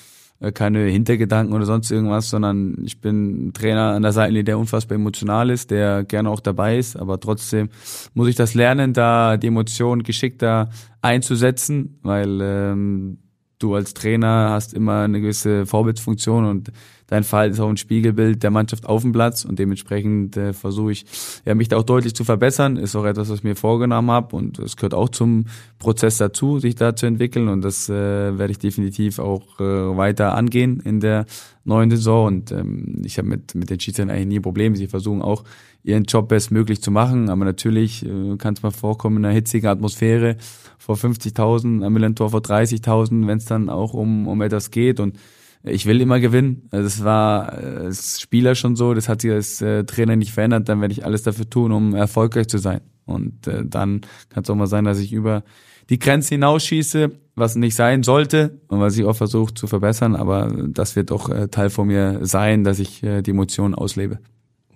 [0.41, 4.97] äh, keine Hintergedanken oder sonst irgendwas, sondern ich bin Trainer an der Seitenlinie, der unfassbar
[4.97, 7.69] emotional ist, der gerne auch dabei ist, aber trotzdem
[8.15, 10.71] muss ich das lernen, da die Emotionen geschickter
[11.01, 13.19] einzusetzen, weil ähm,
[13.59, 16.73] du als Trainer hast immer eine gewisse Vorbildfunktion und
[17.13, 20.93] dein Verhalten ist auch ein Spiegelbild der Mannschaft auf dem Platz und dementsprechend äh, versuche
[20.93, 21.05] ich,
[21.45, 22.79] ja, mich da auch deutlich zu verbessern.
[22.79, 25.45] Ist auch etwas, was ich mir vorgenommen habe und es gehört auch zum
[25.79, 30.35] Prozess dazu, sich da zu entwickeln und das äh, werde ich definitiv auch äh, weiter
[30.35, 31.27] angehen in der
[31.65, 34.75] neuen Saison und ähm, ich habe mit, mit den Schiedsrichtern eigentlich nie Probleme.
[34.77, 35.45] Sie versuchen auch
[35.85, 39.69] ihren Job bestmöglich zu machen, aber natürlich äh, kann es mal vorkommen in einer hitzigen
[39.69, 40.39] Atmosphäre
[40.79, 45.19] vor 50.000, am Millentor vor 30.000, wenn es dann auch um, um etwas geht und
[45.65, 46.69] ich will immer gewinnen.
[46.71, 50.33] Also das war äh, als Spieler schon so, das hat sich als äh, Trainer nicht
[50.33, 50.69] verändert.
[50.69, 52.81] Dann werde ich alles dafür tun, um erfolgreich zu sein.
[53.05, 55.45] Und äh, dann kann es auch mal sein, dass ich über
[55.91, 60.17] die Grenze hinausschieße, was nicht sein sollte und was ich auch versuche zu verbessern.
[60.17, 64.19] Aber das wird auch äh, Teil von mir sein, dass ich äh, die Emotionen auslebe.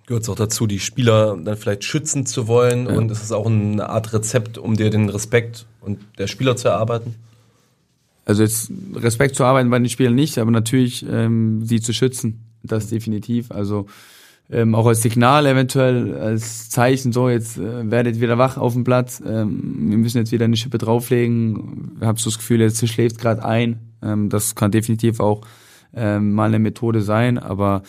[0.05, 2.95] Gehört es auch dazu, die Spieler dann vielleicht schützen zu wollen ja.
[2.95, 6.69] und es ist auch eine Art Rezept, um dir den Respekt und der Spieler zu
[6.69, 7.15] erarbeiten?
[8.27, 12.51] Also jetzt Respekt zu arbeiten bei den Spielern nicht, aber natürlich ähm, sie zu schützen,
[12.61, 13.51] das definitiv.
[13.51, 13.85] Also
[14.51, 18.83] ähm, auch als Signal eventuell, als Zeichen, so jetzt äh, werdet wieder wach auf dem
[18.83, 23.17] Platz, ähm, wir müssen jetzt wieder eine Schippe drauflegen, habe so das Gefühl, jetzt schläft
[23.17, 23.79] gerade ein.
[24.03, 25.43] Ähm, das kann definitiv auch
[25.95, 27.83] ähm, mal eine Methode sein, aber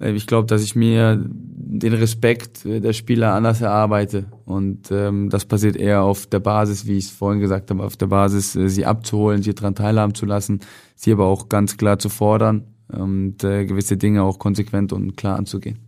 [0.00, 4.26] ich glaube, dass ich mir den Respekt der Spieler anders erarbeite.
[4.44, 7.96] Und ähm, das passiert eher auf der Basis, wie ich es vorhin gesagt habe, auf
[7.96, 10.60] der Basis, äh, sie abzuholen, sie daran teilhaben zu lassen,
[10.94, 15.36] sie aber auch ganz klar zu fordern und äh, gewisse Dinge auch konsequent und klar
[15.36, 15.78] anzugehen.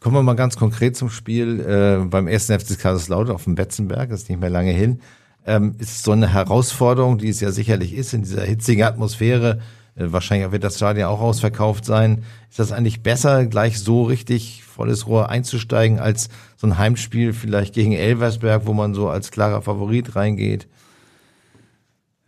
[0.00, 4.10] Kommen wir mal ganz konkret zum Spiel äh, beim ersten FC Kaiserslautern auf dem Betzenberg,
[4.10, 5.00] das ist nicht mehr lange hin.
[5.46, 9.62] Ähm, ist so eine Herausforderung, die es ja sicherlich ist in dieser hitzigen Atmosphäre, äh,
[9.96, 12.24] wahrscheinlich wird das Stadion auch ausverkauft sein.
[12.50, 17.74] Ist das eigentlich besser, gleich so richtig volles Rohr einzusteigen, als so ein Heimspiel vielleicht
[17.74, 20.66] gegen Elversberg, wo man so als klarer Favorit reingeht?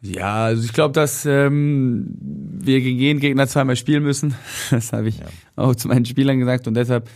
[0.01, 4.35] Ja, also ich glaube, dass ähm, wir gegen jeden Gegner zweimal spielen müssen.
[4.71, 5.27] Das habe ich ja.
[5.57, 7.09] auch zu meinen Spielern gesagt und deshalb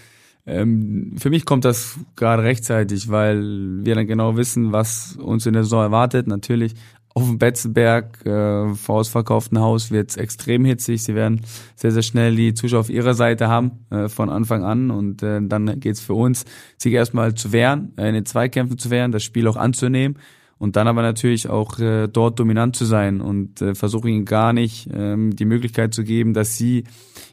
[0.46, 5.52] ähm, für mich kommt das gerade rechtzeitig, weil wir dann genau wissen, was uns in
[5.52, 6.26] der Saison erwartet.
[6.26, 6.74] Natürlich
[7.14, 11.02] auf dem Betzenberg äh, vor ausverkauften Haus wird es extrem hitzig.
[11.02, 11.40] Sie werden
[11.74, 14.90] sehr, sehr schnell die Zuschauer auf ihrer Seite haben äh, von Anfang an.
[14.90, 16.44] Und äh, dann geht es für uns,
[16.78, 20.18] sich erstmal zu wehren, äh, in den Zweikämpfen zu wehren, das Spiel auch anzunehmen
[20.60, 24.52] und dann aber natürlich auch äh, dort dominant zu sein und äh, versuche ihnen gar
[24.52, 26.84] nicht ähm, die Möglichkeit zu geben, dass sie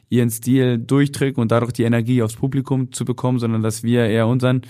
[0.08, 4.26] ihren Stil durchdrücken und dadurch die Energie aufs Publikum zu bekommen, sondern dass wir eher
[4.26, 4.62] unseren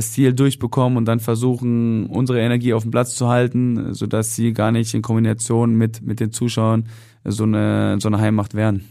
[0.00, 4.70] Stil durchbekommen und dann versuchen, unsere Energie auf dem Platz zu halten, sodass sie gar
[4.72, 6.86] nicht in Kombination mit, mit den Zuschauern
[7.24, 8.84] so eine, so eine Heimmacht werden.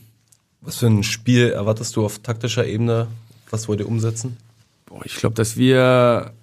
[0.61, 3.07] Was für ein Spiel erwartest du auf taktischer Ebene?
[3.49, 4.37] Was wollt ihr umsetzen?
[4.85, 6.33] Boah, ich glaube, dass wir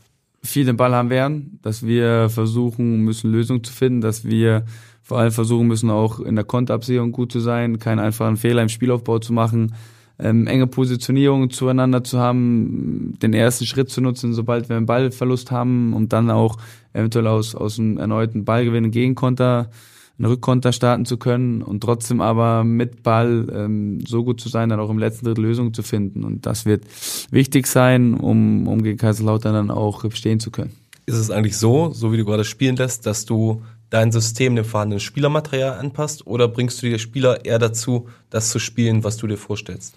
[0.42, 4.64] viel den Ball haben werden, dass wir versuchen müssen, Lösungen zu finden, dass wir
[5.02, 8.68] vor allem versuchen müssen, auch in der Konterabsicherung gut zu sein, keinen einfachen Fehler im
[8.68, 9.74] Spielaufbau zu machen,
[10.18, 15.50] ähm, enge Positionierungen zueinander zu haben, den ersten Schritt zu nutzen, sobald wir einen Ballverlust
[15.50, 16.56] haben, um dann auch
[16.92, 19.70] eventuell aus, aus einem erneuten Ballgewinn Gegenkonter,
[20.16, 24.68] einen Rückkonter starten zu können und trotzdem aber mit Ball ähm, so gut zu sein,
[24.68, 26.22] dann auch im letzten Drittel Lösungen zu finden.
[26.22, 26.84] Und das wird
[27.30, 30.70] wichtig sein, um, um gegen Kaiserslautern dann auch stehen zu können.
[31.06, 34.64] Ist es eigentlich so, so wie du gerade spielen lässt, dass du dein System dem
[34.64, 39.26] vorhandenen Spielermaterial anpasst oder bringst du die Spieler eher dazu, das zu spielen, was du
[39.26, 39.94] dir vorstellst?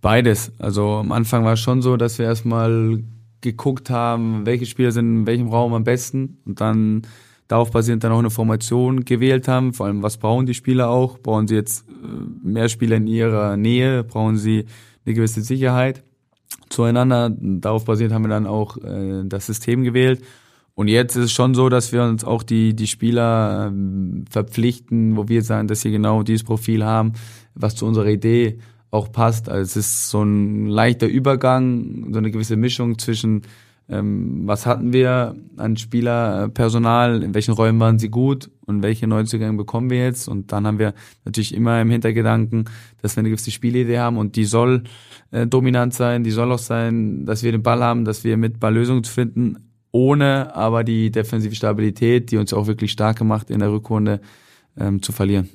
[0.00, 0.52] Beides.
[0.58, 3.02] Also am Anfang war es schon so, dass wir erstmal
[3.40, 7.02] geguckt haben, welche Spieler sind in welchem Raum am besten und dann
[7.48, 9.72] darauf basierend dann auch eine Formation gewählt haben.
[9.72, 11.18] Vor allem, was brauchen die Spieler auch?
[11.18, 14.04] Brauchen sie jetzt äh, mehr Spieler in ihrer Nähe?
[14.04, 14.66] Brauchen sie
[15.04, 16.02] eine gewisse Sicherheit
[16.68, 17.30] zueinander?
[17.30, 20.22] Darauf basierend haben wir dann auch äh, das System gewählt.
[20.74, 25.16] Und jetzt ist es schon so, dass wir uns auch die, die Spieler ähm, verpflichten,
[25.16, 27.14] wo wir sagen, dass sie genau dieses Profil haben,
[27.54, 28.58] was zu unserer Idee
[28.90, 29.48] auch passt.
[29.48, 33.42] Also es ist so ein leichter Übergang, so eine gewisse Mischung zwischen
[33.90, 39.56] ähm, was hatten wir an Spielerpersonal, in welchen Räumen waren sie gut und welche Neuzugänge
[39.56, 40.28] bekommen wir jetzt.
[40.28, 40.92] Und dann haben wir
[41.24, 42.66] natürlich immer im Hintergedanken,
[43.00, 44.84] dass wir eine gewisse Spielidee haben und die soll
[45.30, 48.60] äh, dominant sein, die soll auch sein, dass wir den Ball haben, dass wir mit
[48.60, 53.60] Ball Lösungen finden, ohne aber die defensive Stabilität, die uns auch wirklich stark gemacht in
[53.60, 54.20] der Rückrunde,
[54.76, 55.48] ähm, zu verlieren.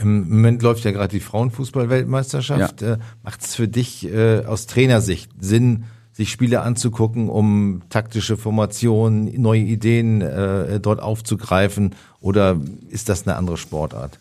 [0.00, 2.82] Im Moment läuft ja gerade die Frauenfußball-Weltmeisterschaft.
[2.82, 2.94] Ja.
[2.94, 9.40] Äh, Macht es für dich äh, aus Trainersicht Sinn, sich Spiele anzugucken, um taktische Formationen,
[9.40, 11.96] neue Ideen äh, dort aufzugreifen?
[12.20, 14.18] Oder ist das eine andere Sportart?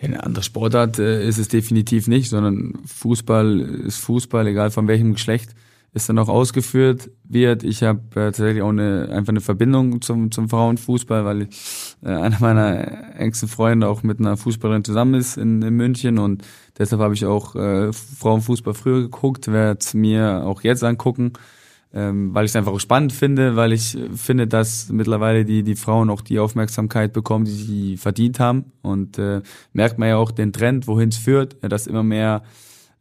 [0.00, 5.14] Eine andere Sportart äh, ist es definitiv nicht, sondern Fußball ist Fußball, egal von welchem
[5.14, 5.54] Geschlecht
[5.92, 7.64] es dann auch ausgeführt wird.
[7.64, 11.48] Ich habe äh, tatsächlich auch eine, einfach eine Verbindung zum, zum Frauenfußball, weil
[12.02, 16.42] äh, einer meiner engsten Freunde auch mit einer Fußballerin zusammen ist in, in München und
[16.78, 21.32] deshalb habe ich auch äh, Frauenfußball früher geguckt, werde mir auch jetzt angucken
[21.92, 25.74] ähm, weil ich es einfach auch spannend finde, weil ich finde, dass mittlerweile die, die
[25.74, 28.72] Frauen auch die Aufmerksamkeit bekommen, die sie verdient haben.
[28.82, 32.42] Und äh, merkt man ja auch den Trend, wohin es führt, dass immer mehr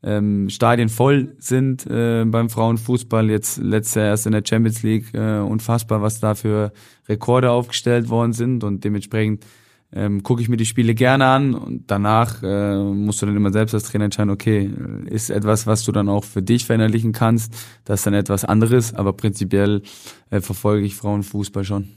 [0.02, 3.30] ähm, Stadien voll sind äh, beim Frauenfußball.
[3.30, 6.72] Jetzt letztes Jahr erst in der Champions League äh, unfassbar, was da für
[7.08, 9.46] Rekorde aufgestellt worden sind und dementsprechend
[9.92, 13.52] ähm, gucke ich mir die Spiele gerne an und danach äh, musst du dann immer
[13.52, 14.70] selbst als Trainer entscheiden, okay,
[15.06, 17.54] ist etwas, was du dann auch für dich verinnerlichen kannst,
[17.86, 19.82] das ist dann etwas anderes, aber prinzipiell
[20.30, 21.90] äh, verfolge ich Frauenfußball schon.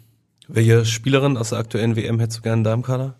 [0.48, 3.16] Welche Spielerin aus der aktuellen WM hättest du gerne da im Kader?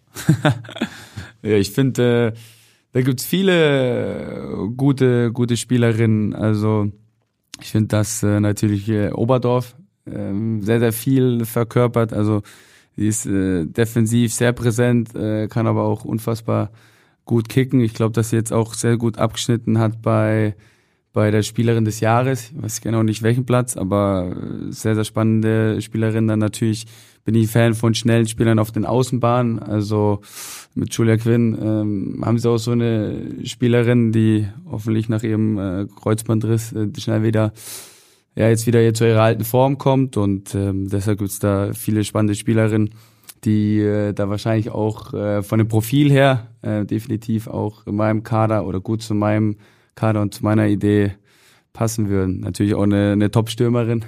[1.42, 2.38] ja, ich finde, äh,
[2.93, 6.34] da gibt's viele gute, gute Spielerinnen.
[6.34, 6.90] Also
[7.61, 12.12] ich finde, dass äh, natürlich äh, Oberdorf äh, sehr, sehr viel verkörpert.
[12.12, 12.43] Also
[12.97, 16.70] Sie ist äh, defensiv sehr präsent, äh, kann aber auch unfassbar
[17.24, 17.80] gut kicken.
[17.80, 20.55] Ich glaube, dass sie jetzt auch sehr gut abgeschnitten hat bei
[21.12, 22.50] bei der Spielerin des Jahres.
[22.50, 26.28] Ich weiß genau nicht welchen Platz, aber äh, sehr, sehr spannende Spielerin.
[26.28, 26.86] Dann natürlich
[27.24, 29.58] bin ich Fan von schnellen Spielern auf den Außenbahnen.
[29.58, 30.20] Also
[30.74, 35.86] mit Julia Quinn ähm, haben sie auch so eine Spielerin, die hoffentlich nach ihrem äh,
[35.86, 37.52] Kreuzbandriss äh, schnell wieder
[38.34, 42.04] ja jetzt wieder hier zu ihrer alten Form kommt und ähm, deshalb gibt's da viele
[42.04, 42.90] spannende Spielerinnen,
[43.44, 48.22] die äh, da wahrscheinlich auch äh, von dem Profil her äh, definitiv auch in meinem
[48.22, 49.56] Kader oder gut zu meinem
[49.95, 51.12] Kader und zu meiner Idee
[51.72, 52.40] passen würden.
[52.40, 54.05] Natürlich auch eine, eine Top-Stürmerin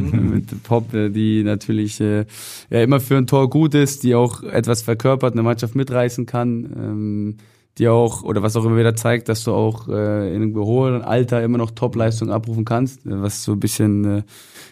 [0.00, 0.30] mhm.
[0.30, 2.24] mit Pop, äh, die natürlich äh,
[2.70, 6.72] ja immer für ein Tor gut ist, die auch etwas verkörpert, eine Mannschaft mitreißen kann.
[6.76, 7.36] Ähm,
[7.78, 11.02] die auch, oder was auch immer wieder zeigt, dass du auch äh, in einem hohen
[11.02, 14.22] Alter immer noch Top-Leistung abrufen kannst, äh, was so ein bisschen äh,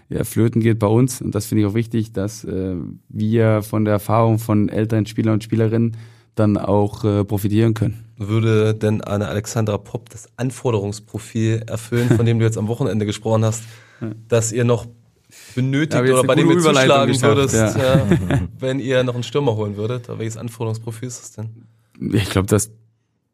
[0.09, 1.21] ja, flöten geht bei uns.
[1.21, 2.77] Und das finde ich auch wichtig, dass äh,
[3.11, 5.97] wir von der Erfahrung von älteren Spielern und Spielerinnen
[6.35, 8.04] dann auch äh, profitieren können.
[8.17, 13.45] Würde denn eine Alexandra Popp das Anforderungsprofil erfüllen, von dem du jetzt am Wochenende gesprochen
[13.45, 13.65] hast,
[14.29, 14.87] dass ihr noch
[15.55, 17.77] benötigt oder bei dem ihr zuschlagen würdest, ja.
[17.77, 18.07] Ja,
[18.59, 20.09] wenn ihr noch einen Stürmer holen würdet?
[20.09, 21.65] Welches Anforderungsprofil ist das denn?
[22.13, 22.71] Ich glaube, dass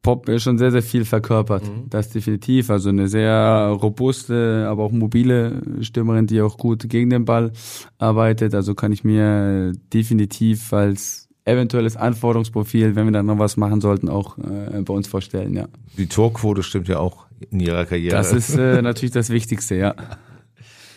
[0.03, 1.65] Pop ist schon sehr, sehr viel verkörpert.
[1.65, 1.91] Mhm.
[1.91, 2.71] Das definitiv.
[2.71, 7.53] Also eine sehr robuste, aber auch mobile Stürmerin, die auch gut gegen den Ball
[7.99, 8.55] arbeitet.
[8.55, 14.09] Also kann ich mir definitiv als eventuelles Anforderungsprofil, wenn wir dann noch was machen sollten,
[14.09, 15.67] auch äh, bei uns vorstellen, ja.
[15.97, 18.17] Die Torquote stimmt ja auch in ihrer Karriere.
[18.17, 19.95] Das ist äh, natürlich das Wichtigste, ja.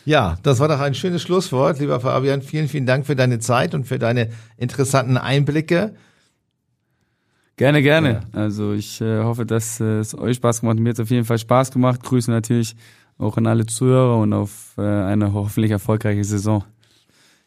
[0.05, 2.41] Ja, das war doch ein schönes Schlusswort, lieber Fabian.
[2.41, 5.93] Vielen, vielen Dank für deine Zeit und für deine interessanten Einblicke.
[7.55, 8.11] Gerne, gerne.
[8.11, 8.39] Ja.
[8.39, 10.83] Also ich äh, hoffe, dass äh, es euch Spaß gemacht hat.
[10.83, 12.03] Mir hat es auf jeden Fall Spaß gemacht.
[12.03, 12.75] Grüße natürlich
[13.17, 16.63] auch an alle Zuhörer und auf äh, eine hoffentlich erfolgreiche Saison.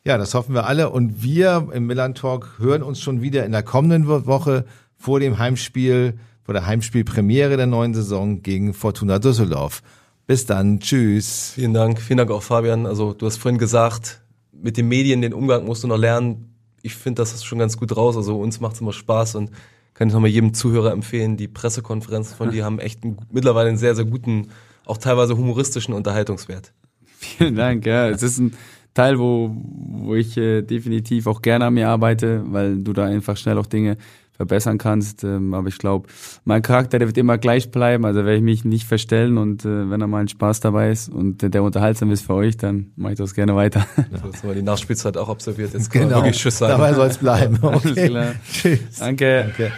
[0.06, 0.90] Ja, das hoffen wir alle.
[0.90, 4.64] Und wir im Milan Talk hören uns schon wieder in der kommenden Woche
[4.96, 9.82] vor dem Heimspiel, vor der Heimspielpremiere der neuen Saison gegen Fortuna Düsseldorf.
[10.28, 10.78] Bis dann.
[10.78, 11.50] Tschüss.
[11.56, 12.00] Vielen Dank.
[12.00, 12.86] Vielen Dank auch, Fabian.
[12.86, 14.20] Also du hast vorhin gesagt,
[14.52, 16.54] mit den Medien den Umgang musst du noch lernen.
[16.82, 18.16] Ich finde, das ist schon ganz gut raus.
[18.16, 19.50] Also uns macht es immer Spaß und
[19.94, 21.36] kann ich nochmal jedem Zuhörer empfehlen.
[21.36, 24.50] Die Pressekonferenzen von dir haben echt einen, mittlerweile einen sehr, sehr guten,
[24.84, 26.72] auch teilweise humoristischen Unterhaltungswert.
[27.16, 28.08] Vielen Dank, ja.
[28.08, 28.54] Es ist ein
[28.96, 33.36] Teil, wo, wo ich äh, definitiv auch gerne an mir arbeite, weil du da einfach
[33.36, 33.96] schnell auch Dinge
[34.32, 35.24] verbessern kannst.
[35.24, 36.08] Ähm, aber ich glaube,
[36.44, 38.04] mein Charakter, der wird immer gleich bleiben.
[38.04, 41.08] Also werde ich mich nicht verstellen und äh, wenn da mal ein Spaß dabei ist
[41.08, 43.86] und äh, der unterhaltsam ist für euch, dann mache ich das gerne weiter.
[43.96, 45.72] Ja, das haben wir die Nachspielzeit auch observiert.
[45.72, 46.16] Jetzt kann genau.
[46.16, 46.72] wirklich Tschüss sagen.
[46.72, 47.58] Dabei soll es bleiben.
[47.66, 48.32] Okay.
[48.52, 48.98] Tschüss.
[48.98, 49.52] Danke.
[49.56, 49.72] Danke.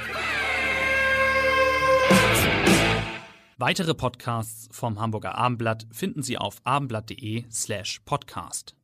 [3.57, 8.78] Weitere Podcasts vom Hamburger Abendblatt finden Sie auf abendblatt.de slash podcast.